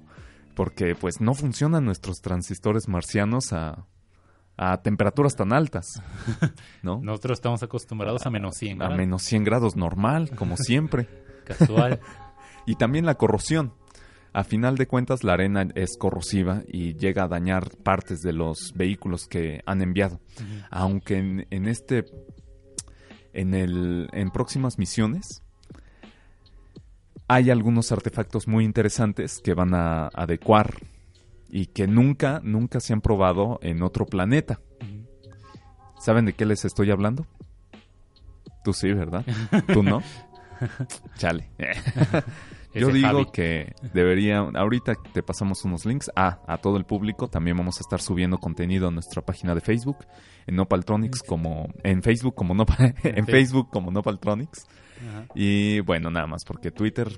[0.55, 3.85] Porque pues no funcionan nuestros transistores marcianos a,
[4.61, 5.85] a temperaturas tan altas.
[6.83, 6.99] ¿No?
[7.01, 8.97] Nosotros estamos acostumbrados a menos 100 A grados.
[8.97, 11.07] menos 100 grados normal, como siempre.
[11.45, 11.99] Casual.
[12.65, 13.73] Y también la corrosión.
[14.31, 18.73] A final de cuentas, la arena es corrosiva y llega a dañar partes de los
[18.75, 20.19] vehículos que han enviado.
[20.69, 22.05] Aunque en, en este,
[23.33, 25.41] en el, en próximas misiones,
[27.27, 30.75] hay algunos artefactos muy interesantes que van a adecuar
[31.49, 34.61] y que nunca, nunca se han probado en otro planeta.
[35.99, 37.25] ¿Saben de qué les estoy hablando?
[38.63, 39.25] Tú sí, ¿verdad?
[39.73, 40.01] ¿Tú no?
[41.17, 41.49] Chale.
[42.73, 43.25] Yo digo Javi.
[43.33, 47.81] que debería, ahorita te pasamos unos links a, a todo el público, también vamos a
[47.81, 49.97] estar subiendo contenido a nuestra página de Facebook,
[50.45, 54.67] en Nopaltronics como, en Facebook como Nopal, en Facebook como Nopaltronics,
[55.09, 55.25] Ajá.
[55.33, 57.09] y bueno, nada más, porque Twitter,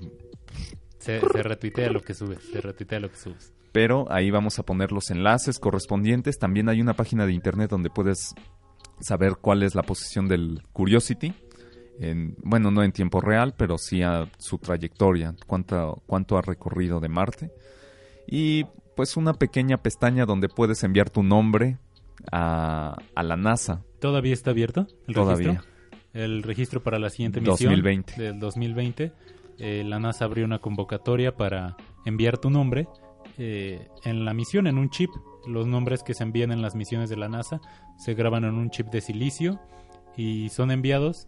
[0.98, 2.38] Se, se retuitea lo que subes.
[2.50, 3.52] Se retuitea lo que subes.
[3.72, 7.90] Pero ahí vamos a poner los enlaces correspondientes, también hay una página de internet donde
[7.90, 8.34] puedes
[9.00, 11.34] saber cuál es la posición del Curiosity,
[11.98, 17.00] en, bueno, no en tiempo real, pero sí a su trayectoria, cuánto, cuánto ha recorrido
[17.00, 17.50] de Marte.
[18.26, 18.64] Y
[18.96, 21.78] pues una pequeña pestaña donde puedes enviar tu nombre
[22.30, 23.82] a, a la NASA.
[24.00, 25.48] ¿Todavía está abierto el Todavía.
[25.48, 25.72] registro?
[26.12, 28.22] El registro para la siguiente misión 2020.
[28.22, 29.12] del 2020.
[29.58, 32.86] eh, la NASA abrió una convocatoria para enviar tu nombre
[33.38, 35.10] eh, en la misión, en un chip.
[35.46, 37.60] Los nombres que se envían en las misiones de la NASA
[37.98, 39.60] se graban en un chip de silicio
[40.16, 41.26] y son enviados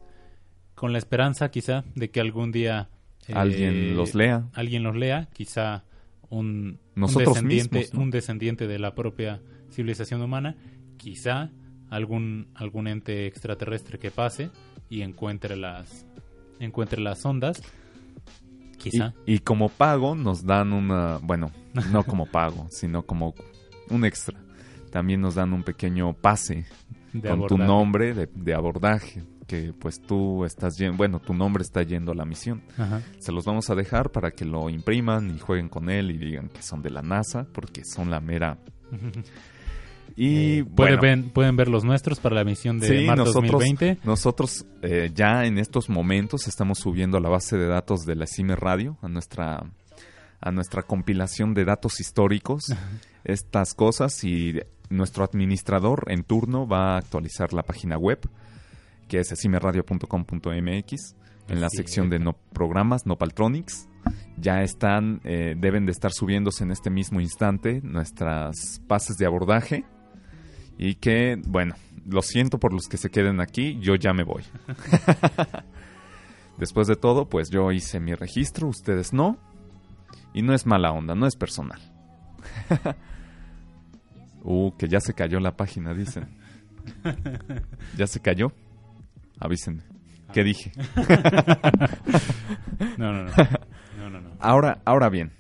[0.75, 2.89] con la esperanza quizá de que algún día
[3.29, 4.45] eh, Alguien los lea.
[4.53, 5.85] alguien los lea, quizá
[6.31, 8.03] un, un Nosotros descendiente, mismos, ¿no?
[8.03, 9.41] un descendiente de la propia
[9.71, 10.57] civilización humana,
[10.97, 11.51] quizá
[11.91, 14.51] algún algún ente extraterrestre que pase
[14.91, 16.07] y encuentre las
[16.61, 17.63] encuentre las ondas,
[18.75, 19.15] Y, quizá.
[19.27, 21.51] y como pago nos dan una, bueno,
[21.91, 23.35] no como pago, sino como
[23.91, 24.39] un extra.
[24.91, 26.67] También nos dan un pequeño pase
[27.13, 31.63] de con tu nombre de, de abordaje, que pues tú estás yendo, bueno, tu nombre
[31.63, 32.63] está yendo a la misión.
[32.79, 33.03] Ajá.
[33.19, 36.49] Se los vamos a dejar para que lo impriman y jueguen con él y digan
[36.49, 38.59] que son de la NASA, porque son la mera.
[40.17, 43.51] Y Eh, pueden, ver, pueden ver los nuestros para la misión de sí, marzo nosotros,
[43.53, 43.99] 2020.
[44.05, 48.27] nosotros eh, ya en estos momentos estamos subiendo a la base de datos de la
[48.27, 49.65] CIME Radio, a nuestra,
[50.45, 52.65] a nuestra compilación de datos históricos,
[53.25, 58.21] estas cosas y nuestro administrador en turno va a actualizar la página web,
[59.09, 61.17] que es cimeradio.com.mx,
[61.49, 63.89] en la sección de no programas, Nopaltronics.
[64.37, 69.87] Ya están, eh, deben de estar subiéndose en este mismo instante nuestras bases de abordaje.
[70.77, 71.75] Y que, bueno,
[72.07, 74.43] lo siento por los que se queden aquí, yo ya me voy.
[76.59, 79.39] Después de todo, pues yo hice mi registro, ustedes no.
[80.35, 81.81] Y no es mala onda, no es personal.
[84.43, 86.29] uh, que ya se cayó la página, dicen.
[87.97, 88.53] ¿Ya se cayó?
[89.41, 89.83] Avísenme.
[90.33, 90.73] ¿Qué dije?
[92.99, 93.31] No, no, no.
[93.99, 94.31] No, no, no.
[94.41, 95.33] Ahora, ahora bien,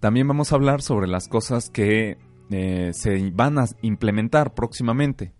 [0.00, 2.16] también vamos a hablar sobre las cosas que
[2.50, 5.32] eh, se van a implementar próximamente.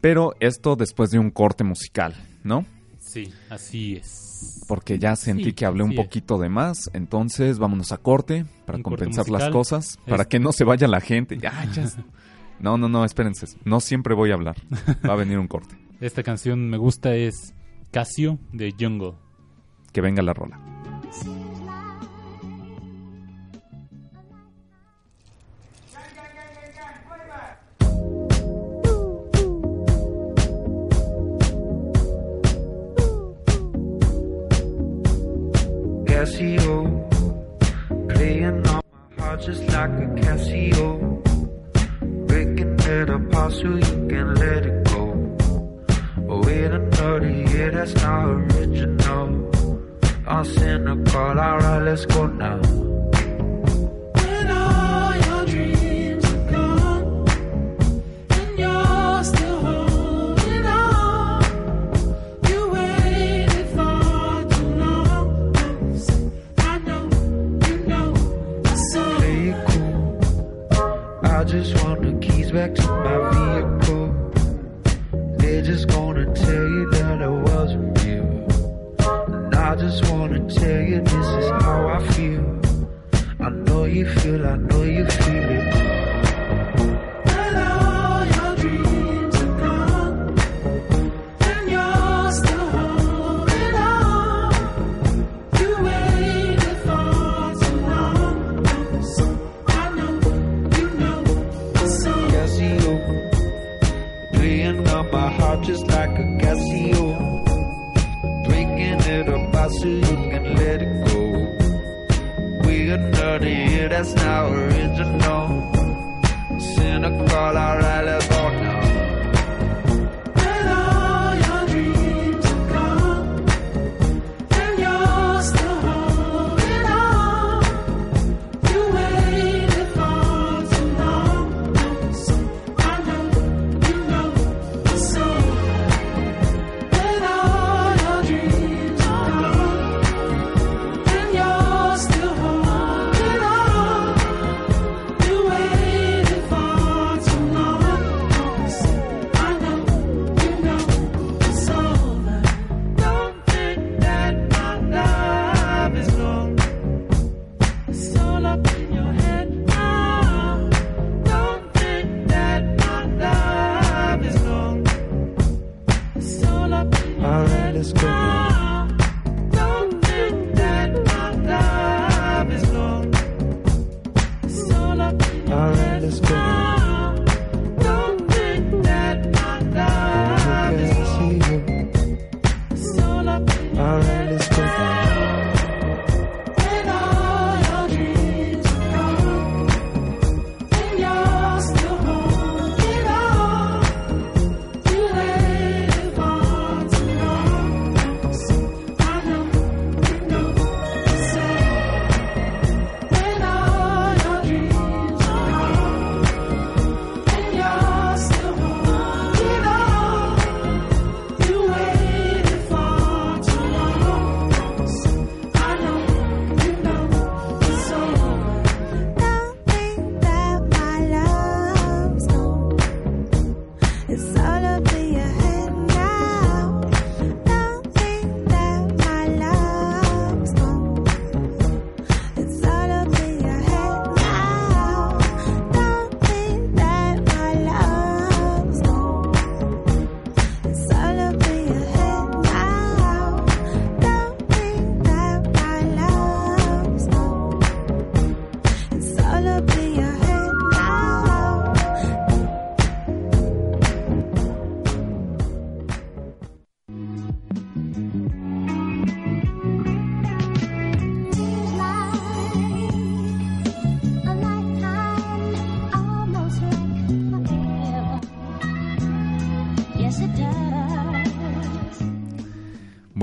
[0.00, 2.64] Pero esto después de un corte musical, ¿no?
[2.98, 4.25] Sí, así es.
[4.68, 6.04] Porque ya sentí Sí, que hablé un así es.
[6.06, 6.90] poquito de más.
[6.92, 9.98] Entonces vámonos a corte para Un corte compensar las cosas.
[10.06, 11.38] Para Es- que no se vaya la gente.
[11.38, 11.84] Ya, ya.
[12.58, 13.46] No, no, no, espérense.
[13.64, 14.56] No siempre voy a hablar.
[15.08, 15.76] Va a venir un corte.
[16.00, 17.54] Esta canción me gusta es
[17.90, 19.12] Casio de Jungle.
[19.92, 20.58] Que venga la rola.
[21.02, 21.32] Casio,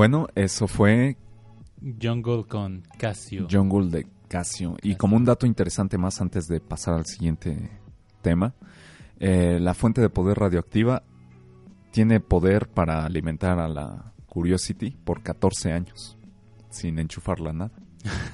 [0.04, 1.16] Bueno, eso fue
[1.82, 3.48] Jungle con Casio.
[3.50, 4.76] Jungle de Casio.
[4.84, 7.72] Y como un dato interesante más antes de pasar al siguiente
[8.22, 8.54] tema,
[9.18, 11.04] eh, la fuente de poder radioactiva
[11.92, 16.18] tiene poder para alimentar a la Curiosity por 14 años,
[16.70, 17.72] sin enchufarla nada.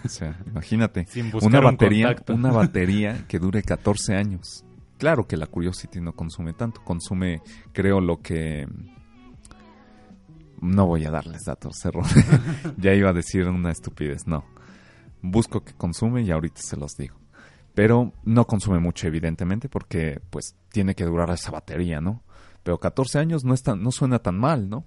[0.03, 2.33] O sea, imagínate, Sin buscar una un batería, contacto.
[2.33, 4.65] una batería que dure 14 años.
[4.97, 7.43] Claro que la Curiosity no consume tanto, consume,
[7.73, 8.67] creo, lo que...
[10.61, 12.05] No voy a darles datos, error.
[12.77, 14.43] ya iba a decir una estupidez, no.
[15.21, 17.17] Busco que consume y ahorita se los digo.
[17.73, 22.23] Pero no consume mucho, evidentemente, porque pues tiene que durar esa batería, ¿no?
[22.63, 24.85] Pero 14 años no, es tan- no suena tan mal, ¿no?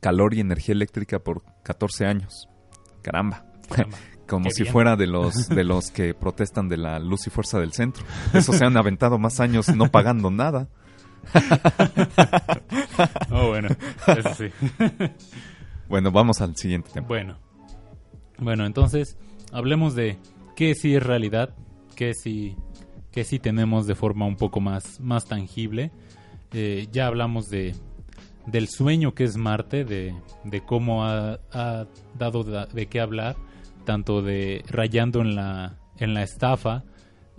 [0.00, 2.48] Calor y energía eléctrica por 14 años.
[3.02, 3.44] Caramba.
[3.70, 3.96] Caramba.
[4.28, 4.72] Como Qué si bien.
[4.74, 8.04] fuera de los de los que protestan de la luz y fuerza del centro.
[8.34, 10.68] Esos se han aventado más años no pagando nada.
[13.30, 13.68] Oh, bueno,
[14.06, 14.50] eso sí.
[15.88, 17.06] Bueno, vamos al siguiente tema.
[17.06, 17.38] Bueno,
[18.38, 19.16] bueno, entonces
[19.52, 20.18] hablemos de
[20.54, 21.54] qué sí es realidad,
[21.96, 22.56] qué sí,
[23.10, 25.90] qué sí tenemos de forma un poco más, más tangible.
[26.52, 27.74] Eh, ya hablamos de
[28.46, 30.14] del sueño que es Marte, de,
[30.44, 31.86] de cómo ha, ha
[32.18, 33.36] dado de, de qué hablar,
[33.84, 36.84] tanto de rayando en la, en la estafa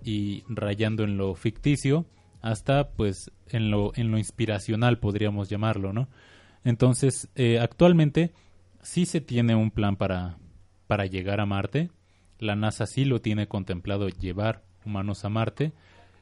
[0.03, 2.05] y rayando en lo ficticio,
[2.41, 6.07] hasta pues en lo, en lo inspiracional podríamos llamarlo, ¿no?
[6.63, 8.31] Entonces, eh, actualmente
[8.81, 10.37] sí se tiene un plan para,
[10.87, 11.89] para llegar a Marte.
[12.39, 15.73] La NASA sí lo tiene contemplado llevar humanos a Marte.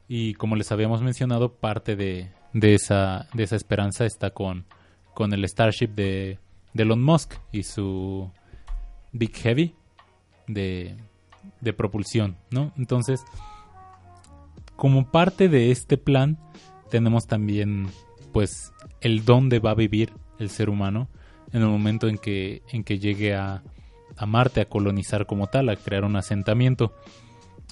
[0.08, 4.66] Y como les habíamos mencionado, parte de, de, esa, de esa esperanza está con,
[5.14, 6.40] con el Starship de,
[6.74, 8.32] de Elon Musk y su
[9.12, 9.76] Big Heavy.
[10.48, 10.96] de,
[11.62, 12.72] de propulsión, ¿no?
[12.78, 13.24] Entonces,
[14.78, 16.40] como parte de este plan,
[16.90, 17.88] tenemos también,
[18.32, 18.72] pues,
[19.02, 21.10] el dónde va a vivir el ser humano
[21.52, 23.64] en el momento en que, en que llegue a,
[24.16, 26.94] a Marte, a colonizar como tal, a crear un asentamiento.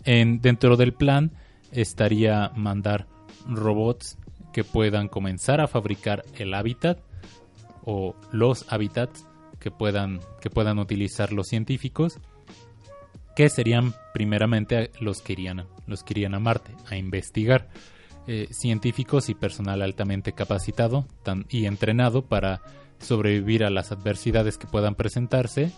[0.03, 1.32] En, dentro del plan
[1.72, 3.08] estaría mandar
[3.47, 4.18] robots
[4.53, 6.99] que puedan comenzar a fabricar el hábitat
[7.84, 9.28] o los hábitats
[9.60, 12.20] que puedan, que puedan utilizar los científicos,
[13.36, 17.67] que serían primeramente los que irían, los que irían a Marte a investigar.
[18.27, 22.61] Eh, científicos y personal altamente capacitado tan- y entrenado para
[22.97, 25.71] sobrevivir a las adversidades que puedan presentarse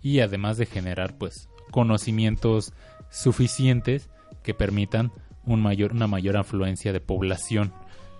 [0.00, 2.72] y además de generar pues conocimientos
[3.10, 4.08] suficientes
[4.42, 5.12] que permitan
[5.44, 7.72] un mayor, una mayor afluencia de población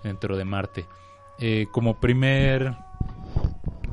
[0.04, 0.84] dentro de Marte.
[1.38, 2.74] Eh, como primer,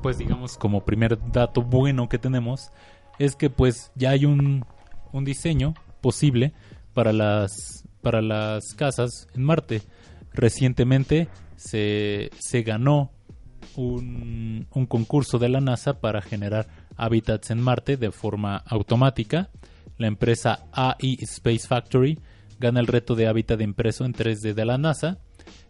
[0.01, 2.71] pues digamos, como primer dato bueno que tenemos
[3.19, 4.65] es que pues ya hay un,
[5.11, 6.53] un diseño posible
[6.93, 9.81] para las, para las casas en Marte.
[10.33, 13.11] Recientemente se, se ganó
[13.75, 19.49] un, un concurso de la NASA para generar hábitats en Marte de forma automática.
[19.97, 22.19] La empresa AI Space Factory
[22.59, 25.19] gana el reto de hábitat impreso en 3D de la NASA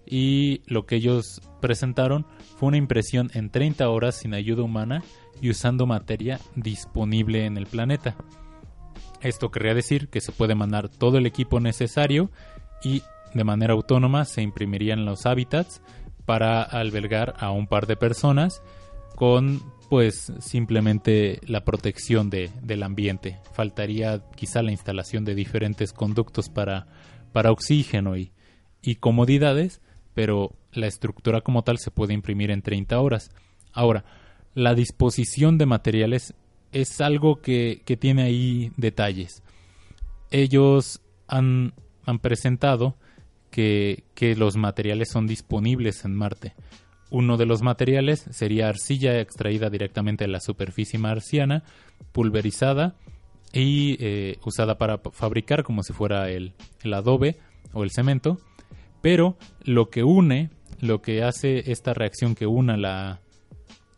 [0.06, 2.26] y lo que ellos presentaron
[2.58, 5.04] fue una impresión en 30 horas sin ayuda humana
[5.42, 8.16] y usando materia disponible en el planeta.
[9.22, 12.30] Esto querría decir que se puede mandar todo el equipo necesario
[12.84, 13.02] y
[13.34, 15.82] de manera autónoma se imprimirían los hábitats
[16.26, 18.62] para albergar a un par de personas
[19.16, 23.40] con pues simplemente la protección de, del ambiente.
[23.54, 26.88] Faltaría quizá la instalación de diferentes conductos para,
[27.32, 28.32] para oxígeno y,
[28.82, 29.82] y comodidades,
[30.14, 33.32] pero la estructura como tal se puede imprimir en 30 horas.
[33.72, 34.04] Ahora,
[34.54, 36.34] la disposición de materiales
[36.82, 39.44] es algo que, que tiene ahí detalles.
[40.30, 41.74] Ellos han,
[42.06, 42.96] han presentado
[43.50, 46.54] que, que los materiales son disponibles en Marte.
[47.10, 51.64] Uno de los materiales sería arcilla extraída directamente de la superficie marciana,
[52.12, 52.96] pulverizada
[53.54, 56.54] y eh, usada para fabricar como si fuera el,
[56.84, 57.38] el adobe
[57.74, 58.40] o el cemento.
[59.02, 60.50] Pero lo que une,
[60.82, 63.22] lo que hace esta reacción que una la,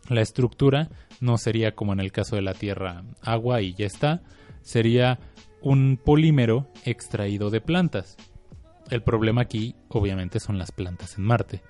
[0.08, 0.90] la estructura,
[1.20, 4.22] no sería como en el caso de la Tierra agua y ya está,
[4.62, 5.20] sería
[5.62, 8.18] un polímero extraído de plantas.
[8.90, 11.62] El problema aquí, obviamente, son las plantas en Marte.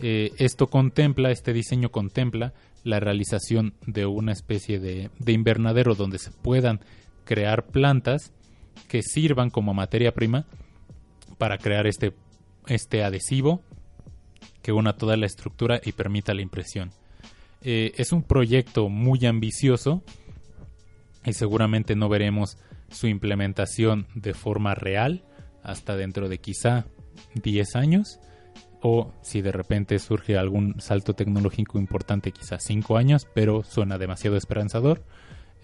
[0.00, 2.52] Eh, esto contempla, este diseño contempla
[2.84, 6.80] la realización de una especie de, de invernadero donde se puedan
[7.24, 8.32] crear plantas
[8.88, 10.44] que sirvan como materia prima
[11.38, 12.12] para crear este,
[12.66, 13.62] este adhesivo
[14.62, 16.90] que una toda la estructura y permita la impresión.
[17.62, 20.02] Eh, es un proyecto muy ambicioso
[21.24, 22.58] y seguramente no veremos
[22.90, 25.24] su implementación de forma real
[25.62, 26.86] hasta dentro de quizá
[27.34, 28.20] 10 años
[28.80, 34.36] o si de repente surge algún salto tecnológico importante quizá 5 años, pero suena demasiado
[34.36, 35.02] esperanzador.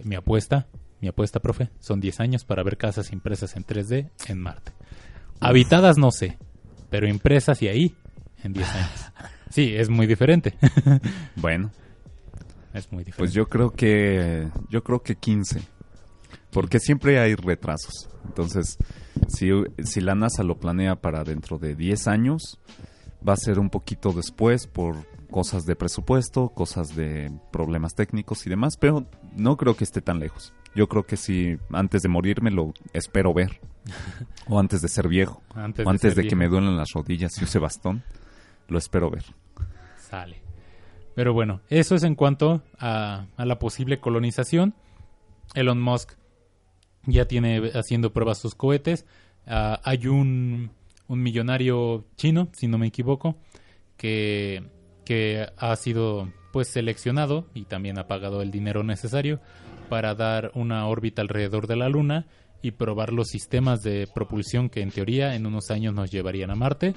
[0.03, 0.67] Mi apuesta,
[1.01, 4.73] mi apuesta, profe, son 10 años para ver casas impresas en 3D en Marte.
[5.41, 6.39] Habitadas no sé,
[6.91, 7.95] pero impresas y ahí
[8.43, 9.13] en 10 años.
[9.53, 10.55] Sí, es muy diferente.
[11.37, 11.71] Bueno,
[12.73, 13.19] es muy diferente.
[13.19, 15.61] pues yo creo que yo creo que 15.
[16.51, 18.09] Porque siempre hay retrasos.
[18.25, 18.79] Entonces,
[19.29, 19.51] si,
[19.83, 22.59] si la NASA lo planea para dentro de 10 años,
[23.27, 28.51] va a ser un poquito después por cosas de presupuesto, cosas de problemas técnicos y
[28.51, 30.53] demás, pero no creo que esté tan lejos.
[30.75, 33.61] Yo creo que si antes de morirme lo espero ver.
[34.49, 35.43] o antes de ser viejo.
[35.55, 36.37] Antes o de antes de, que viejo.
[36.37, 38.03] me duelen las rodillas y use bastón.
[38.69, 39.25] Lo espero ver.
[40.13, 40.43] Sale.
[41.15, 44.75] Pero bueno, eso es en cuanto a, la posible colonización.
[45.55, 46.13] Elon Musk
[47.07, 49.07] ya tiene haciendo pruebas sus cohetes.
[49.47, 50.71] Ah, hay un,
[51.09, 53.37] un millonario chino, si no me equivoco,
[53.97, 54.65] que,
[55.07, 59.41] que ha sido pues seleccionado y también ha pagado el dinero necesario
[59.89, 62.27] para dar una órbita alrededor de la Luna
[62.61, 66.55] y probar los sistemas de propulsión que en teoría en unos años nos llevarían a
[66.55, 66.93] Marte.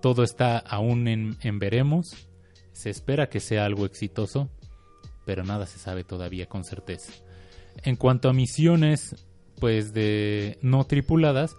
[0.00, 2.28] Todo está aún en, en veremos.
[2.72, 4.50] Se espera que sea algo exitoso,
[5.24, 7.12] pero nada se sabe todavía con certeza.
[7.84, 9.26] En cuanto a misiones,
[9.58, 11.56] pues de no tripuladas,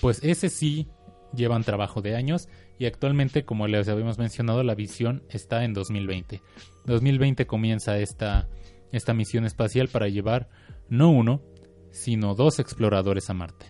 [0.00, 0.88] pues ese sí
[1.34, 6.40] llevan trabajo de años y actualmente, como les habíamos mencionado, la visión está en 2020.
[6.86, 8.48] 2020 comienza esta,
[8.90, 10.48] esta misión espacial para llevar
[10.88, 11.42] no uno,
[11.90, 13.66] sino dos exploradores a Marte.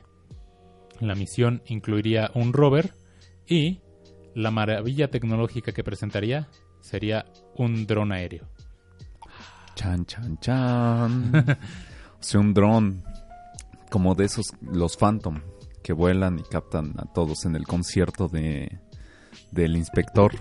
[1.01, 2.93] La misión incluiría un rover
[3.49, 3.81] y
[4.35, 6.49] la maravilla tecnológica que presentaría
[6.81, 7.27] sería
[7.57, 8.49] un dron aéreo.
[9.75, 11.33] Chan, chan, chan.
[12.21, 13.03] O sea, un dron
[13.91, 15.41] como de esos, los Phantom,
[15.83, 18.79] que vuelan y captan a todos en el concierto de
[19.51, 20.33] del inspector,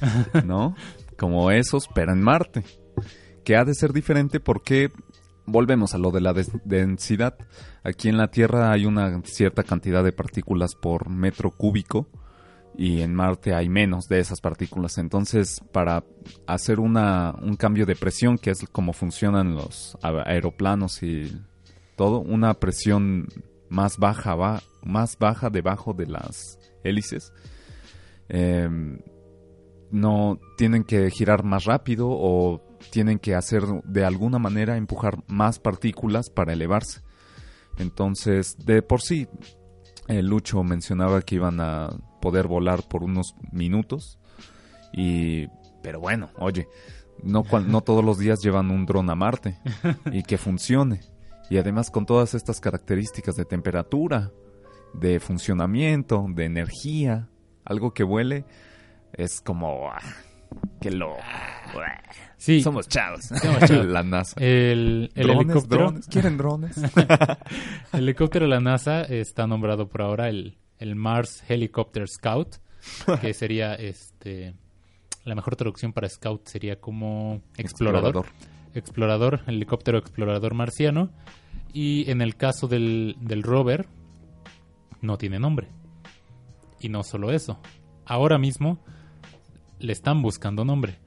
[0.44, 0.74] ¿no?
[1.16, 2.64] Como esos, pero en Marte.
[3.44, 4.90] Que ha de ser diferente porque
[5.46, 6.34] volvemos a lo de la
[6.64, 7.36] densidad.
[7.84, 12.08] Aquí en la Tierra hay una cierta cantidad de partículas por metro cúbico
[12.78, 14.98] y en Marte hay menos de esas partículas.
[14.98, 16.04] Entonces, para
[16.46, 21.40] hacer una, un cambio de presión, que es como funcionan los aeroplanos y
[21.96, 23.28] todo, una presión
[23.68, 27.32] más baja, va, más baja debajo de las hélices,
[28.28, 28.68] eh,
[29.90, 32.60] no tienen que girar más rápido o
[32.90, 37.00] tienen que hacer de alguna manera empujar más partículas para elevarse.
[37.78, 39.28] Entonces, de por sí,
[40.08, 41.90] el Lucho mencionaba que iban a
[42.26, 44.18] poder volar por unos minutos
[44.92, 45.46] y
[45.80, 46.66] pero bueno, oye,
[47.22, 49.58] no cual- no todos los días llevan un dron a Marte
[50.12, 51.02] y que funcione.
[51.48, 54.32] Y además con todas estas características de temperatura,
[54.92, 57.28] de funcionamiento, de energía,
[57.64, 58.44] algo que vuele
[59.12, 60.00] es como ah,
[60.80, 61.14] que lo
[62.36, 63.20] Sí, somos chavos.
[63.42, 63.86] Somos chavos.
[63.86, 64.34] la NASA.
[64.40, 66.76] el, el drones, helicóptero, drones, quieren drones.
[67.92, 72.56] el helicóptero de la NASA está nombrado por ahora el, el Mars Helicopter Scout,
[73.20, 74.54] que sería este
[75.26, 78.26] la mejor traducción para Scout sería como explorador.
[78.74, 81.10] Explorador, helicóptero explorador marciano.
[81.72, 83.88] Y en el caso del, del rover,
[85.00, 85.66] no tiene nombre.
[86.80, 87.58] Y no solo eso.
[88.04, 88.78] Ahora mismo
[89.80, 90.98] le están buscando nombre.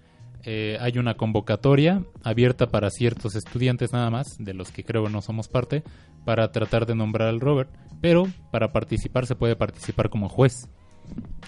[0.43, 5.21] Eh, hay una convocatoria abierta para ciertos estudiantes nada más, de los que creo no
[5.21, 5.83] somos parte,
[6.25, 7.67] para tratar de nombrar al rover.
[8.01, 10.69] Pero para participar se puede participar como juez.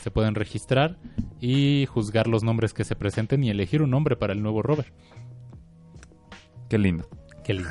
[0.02, 0.98] Se pueden registrar
[1.40, 4.92] y juzgar los nombres que se presenten y elegir un nombre para el nuevo rover.
[6.70, 7.08] Qué lindo.
[7.44, 7.70] Qué lindo.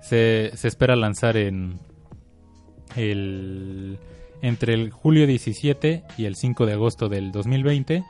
[0.00, 1.78] Se, se espera lanzar en
[2.96, 3.98] el
[4.42, 8.04] entre el julio 17 y el 5 de agosto del 2020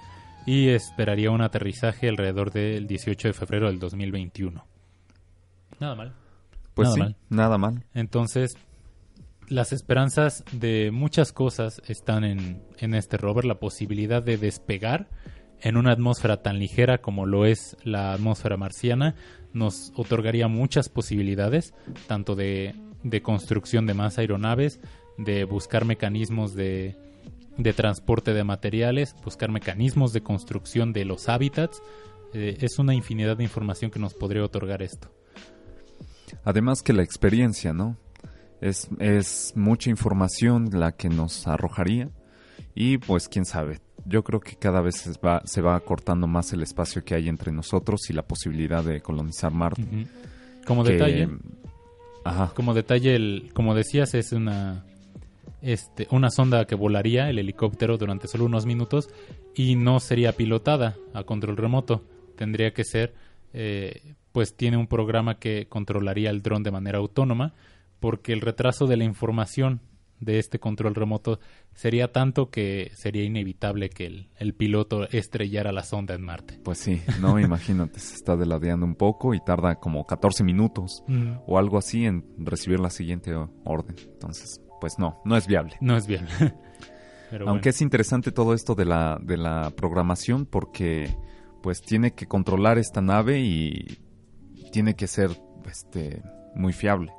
[0.46, 4.64] y esperaría un aterrizaje alrededor del 18 de febrero del 2021.
[5.78, 6.14] Nada mal.
[6.74, 7.16] Pues Nada sí, mal.
[7.28, 7.84] nada mal.
[7.94, 8.56] Entonces,
[9.48, 15.08] las esperanzas de muchas cosas están en, en este rover, la posibilidad de despegar
[15.60, 19.14] en una atmósfera tan ligera como lo es la atmósfera marciana,
[19.52, 21.72] nos otorgaría muchas posibilidades,
[22.06, 22.74] tanto de,
[23.04, 24.80] de construcción de más aeronaves,
[25.18, 26.96] de buscar mecanismos de,
[27.56, 31.82] de transporte de materiales, buscar mecanismos de construcción de los hábitats.
[32.34, 35.12] Eh, es una infinidad de información que nos podría otorgar esto.
[36.44, 37.98] Además que la experiencia, ¿no?
[38.62, 42.08] Es, es mucha información la que nos arrojaría
[42.74, 43.80] y pues quién sabe.
[44.06, 47.28] Yo creo que cada vez se va, se va cortando más el espacio que hay
[47.28, 49.84] entre nosotros y la posibilidad de colonizar Marte.
[50.66, 51.28] Como que- detalle,
[52.24, 52.52] Ajá.
[52.54, 54.84] como detalle, el, como decías, es una
[55.60, 59.08] este, una sonda que volaría el helicóptero durante solo unos minutos
[59.54, 62.04] y no sería pilotada a control remoto.
[62.36, 63.14] Tendría que ser,
[63.52, 67.54] eh, pues tiene un programa que controlaría el dron de manera autónoma,
[68.02, 69.80] porque el retraso de la información
[70.18, 71.38] de este control remoto
[71.72, 76.60] sería tanto que sería inevitable que el, el piloto estrellara la sonda en Marte.
[76.64, 81.04] Pues sí, no, imagínate, se está deladeando un poco y tarda como 14 minutos
[81.46, 83.32] o algo así en recibir la siguiente
[83.64, 83.96] orden.
[84.12, 85.76] Entonces, pues no, no es viable.
[85.80, 86.28] No es viable.
[87.30, 87.70] Pero Aunque bueno.
[87.70, 91.16] es interesante todo esto de la, de la programación porque
[91.62, 93.98] pues tiene que controlar esta nave y
[94.72, 95.30] tiene que ser
[95.66, 96.20] este
[96.54, 97.12] muy fiable.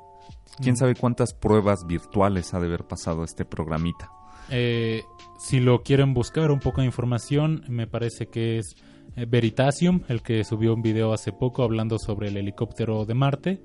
[0.60, 0.78] ¿Quién Mm.
[0.78, 4.10] sabe cuántas pruebas virtuales ha de haber pasado este programita?
[4.50, 5.02] Eh,
[5.38, 8.76] si lo quieren buscar un poco de información, me parece que es
[9.16, 13.62] eh, Veritasium, el que subió un video hace poco hablando sobre el helicóptero de Marte,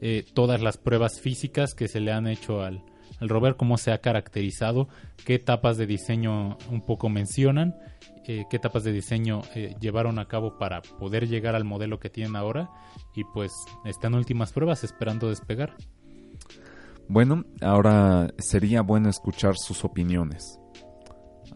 [0.00, 2.84] eh, todas las pruebas físicas que se le han hecho al,
[3.20, 4.88] al rover, cómo se ha caracterizado,
[5.24, 7.74] qué etapas de diseño un poco mencionan,
[8.26, 12.10] eh, qué etapas de diseño eh, llevaron a cabo para poder llegar al modelo que
[12.10, 12.68] tienen ahora
[13.14, 13.52] y pues
[13.84, 15.74] están últimas pruebas esperando despegar.
[17.08, 20.58] Bueno, ahora sería bueno escuchar sus opiniones.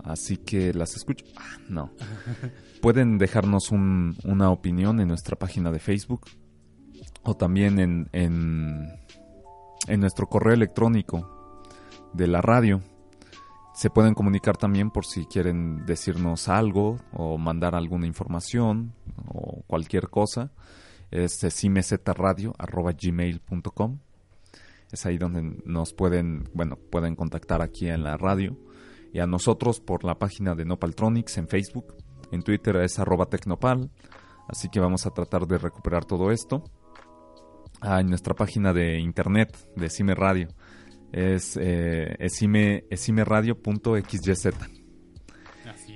[0.03, 1.25] Así que las escucho.
[1.37, 1.91] Ah, no.
[2.83, 6.23] Pueden dejarnos un- una opinión en nuestra página de Facebook
[7.23, 8.89] o también en, en,
[9.87, 11.63] en nuestro correo electrónico
[12.15, 12.81] de la radio.
[13.75, 18.95] Se pueden comunicar también por si quieren decirnos algo o mandar alguna información
[19.29, 20.51] o cualquier cosa.
[21.11, 23.99] Es simezradio.gmail.com
[24.93, 28.57] es ahí donde nos pueden, bueno, pueden contactar aquí en la radio
[29.13, 31.95] y a nosotros por la página de Nopaltronics en Facebook,
[32.31, 33.91] en Twitter es arroba tecnopal,
[34.49, 36.65] así que vamos a tratar de recuperar todo esto.
[37.85, 40.49] Ah, en nuestra página de internet de Cime Radio.
[41.11, 44.29] Es eh, esime, esimeradio.xyz.
[44.29, 44.55] Es.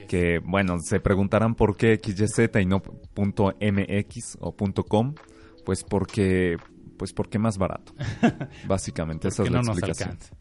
[0.08, 2.82] Que, bueno, se preguntarán por qué XYZ y no
[3.14, 5.14] .mx o punto .com.
[5.64, 6.56] Pues porque,
[6.96, 7.92] pues porque más barato.
[8.66, 10.10] Básicamente, esa es la no nos explicación.
[10.10, 10.36] alcanza.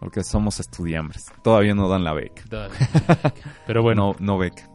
[0.00, 1.24] Porque somos estudiambres.
[1.42, 2.42] Todavía no dan la beca.
[3.66, 4.68] Pero bueno, no, no beca.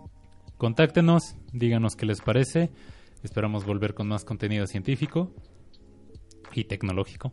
[0.58, 2.72] contáctenos, díganos qué les parece.
[3.24, 5.34] Esperamos volver con más contenido científico
[6.54, 7.32] y tecnológico.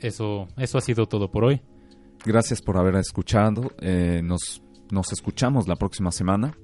[0.00, 1.62] Eso, eso ha sido todo por hoy.
[2.24, 3.72] Gracias por haber escuchado.
[3.80, 6.56] Eh, nos, nos escuchamos la próxima semana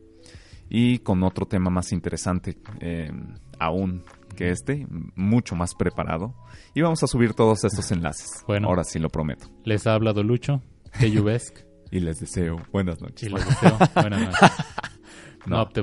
[0.69, 3.11] y con otro tema más interesante eh,
[3.59, 4.03] aún
[4.41, 4.87] que este,
[5.17, 6.35] mucho más preparado.
[6.73, 8.43] Y vamos a subir todos estos enlaces.
[8.47, 8.69] Bueno.
[8.69, 9.51] Ahora sí lo prometo.
[9.65, 10.63] Les ha hablado Lucho
[10.99, 11.09] de
[11.91, 13.29] Y les deseo buenas noches.
[13.29, 14.51] y les deseo buenas noches.
[15.47, 15.57] No.
[15.57, 15.81] No opte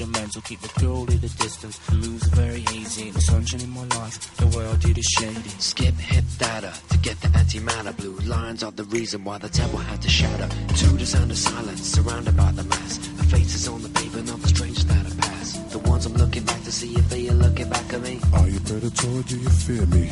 [0.00, 1.78] instrumental, keep the girl at a distance.
[1.78, 5.04] The moves are very hazy, the sunshine in my life, the world I did is
[5.04, 5.48] shady.
[5.58, 7.96] Skip hit data to get the antimatter.
[7.96, 10.48] Blue lines are the reason why the temple had to shatter.
[10.48, 12.98] To the sound of silence, surrounded by the mass.
[12.98, 15.70] The faces on the pavement of the strangers that have passed.
[15.70, 18.18] The ones I'm looking back to see if they are looking back at me.
[18.32, 20.10] Are you predator or do you fear me?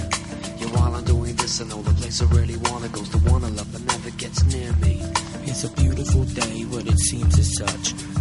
[0.60, 3.42] Yeah, while I'm doing this, I know the place I really wanna goes the one
[3.42, 5.02] I love but never gets near me.
[5.42, 8.11] It's a beautiful day, but it seems as such.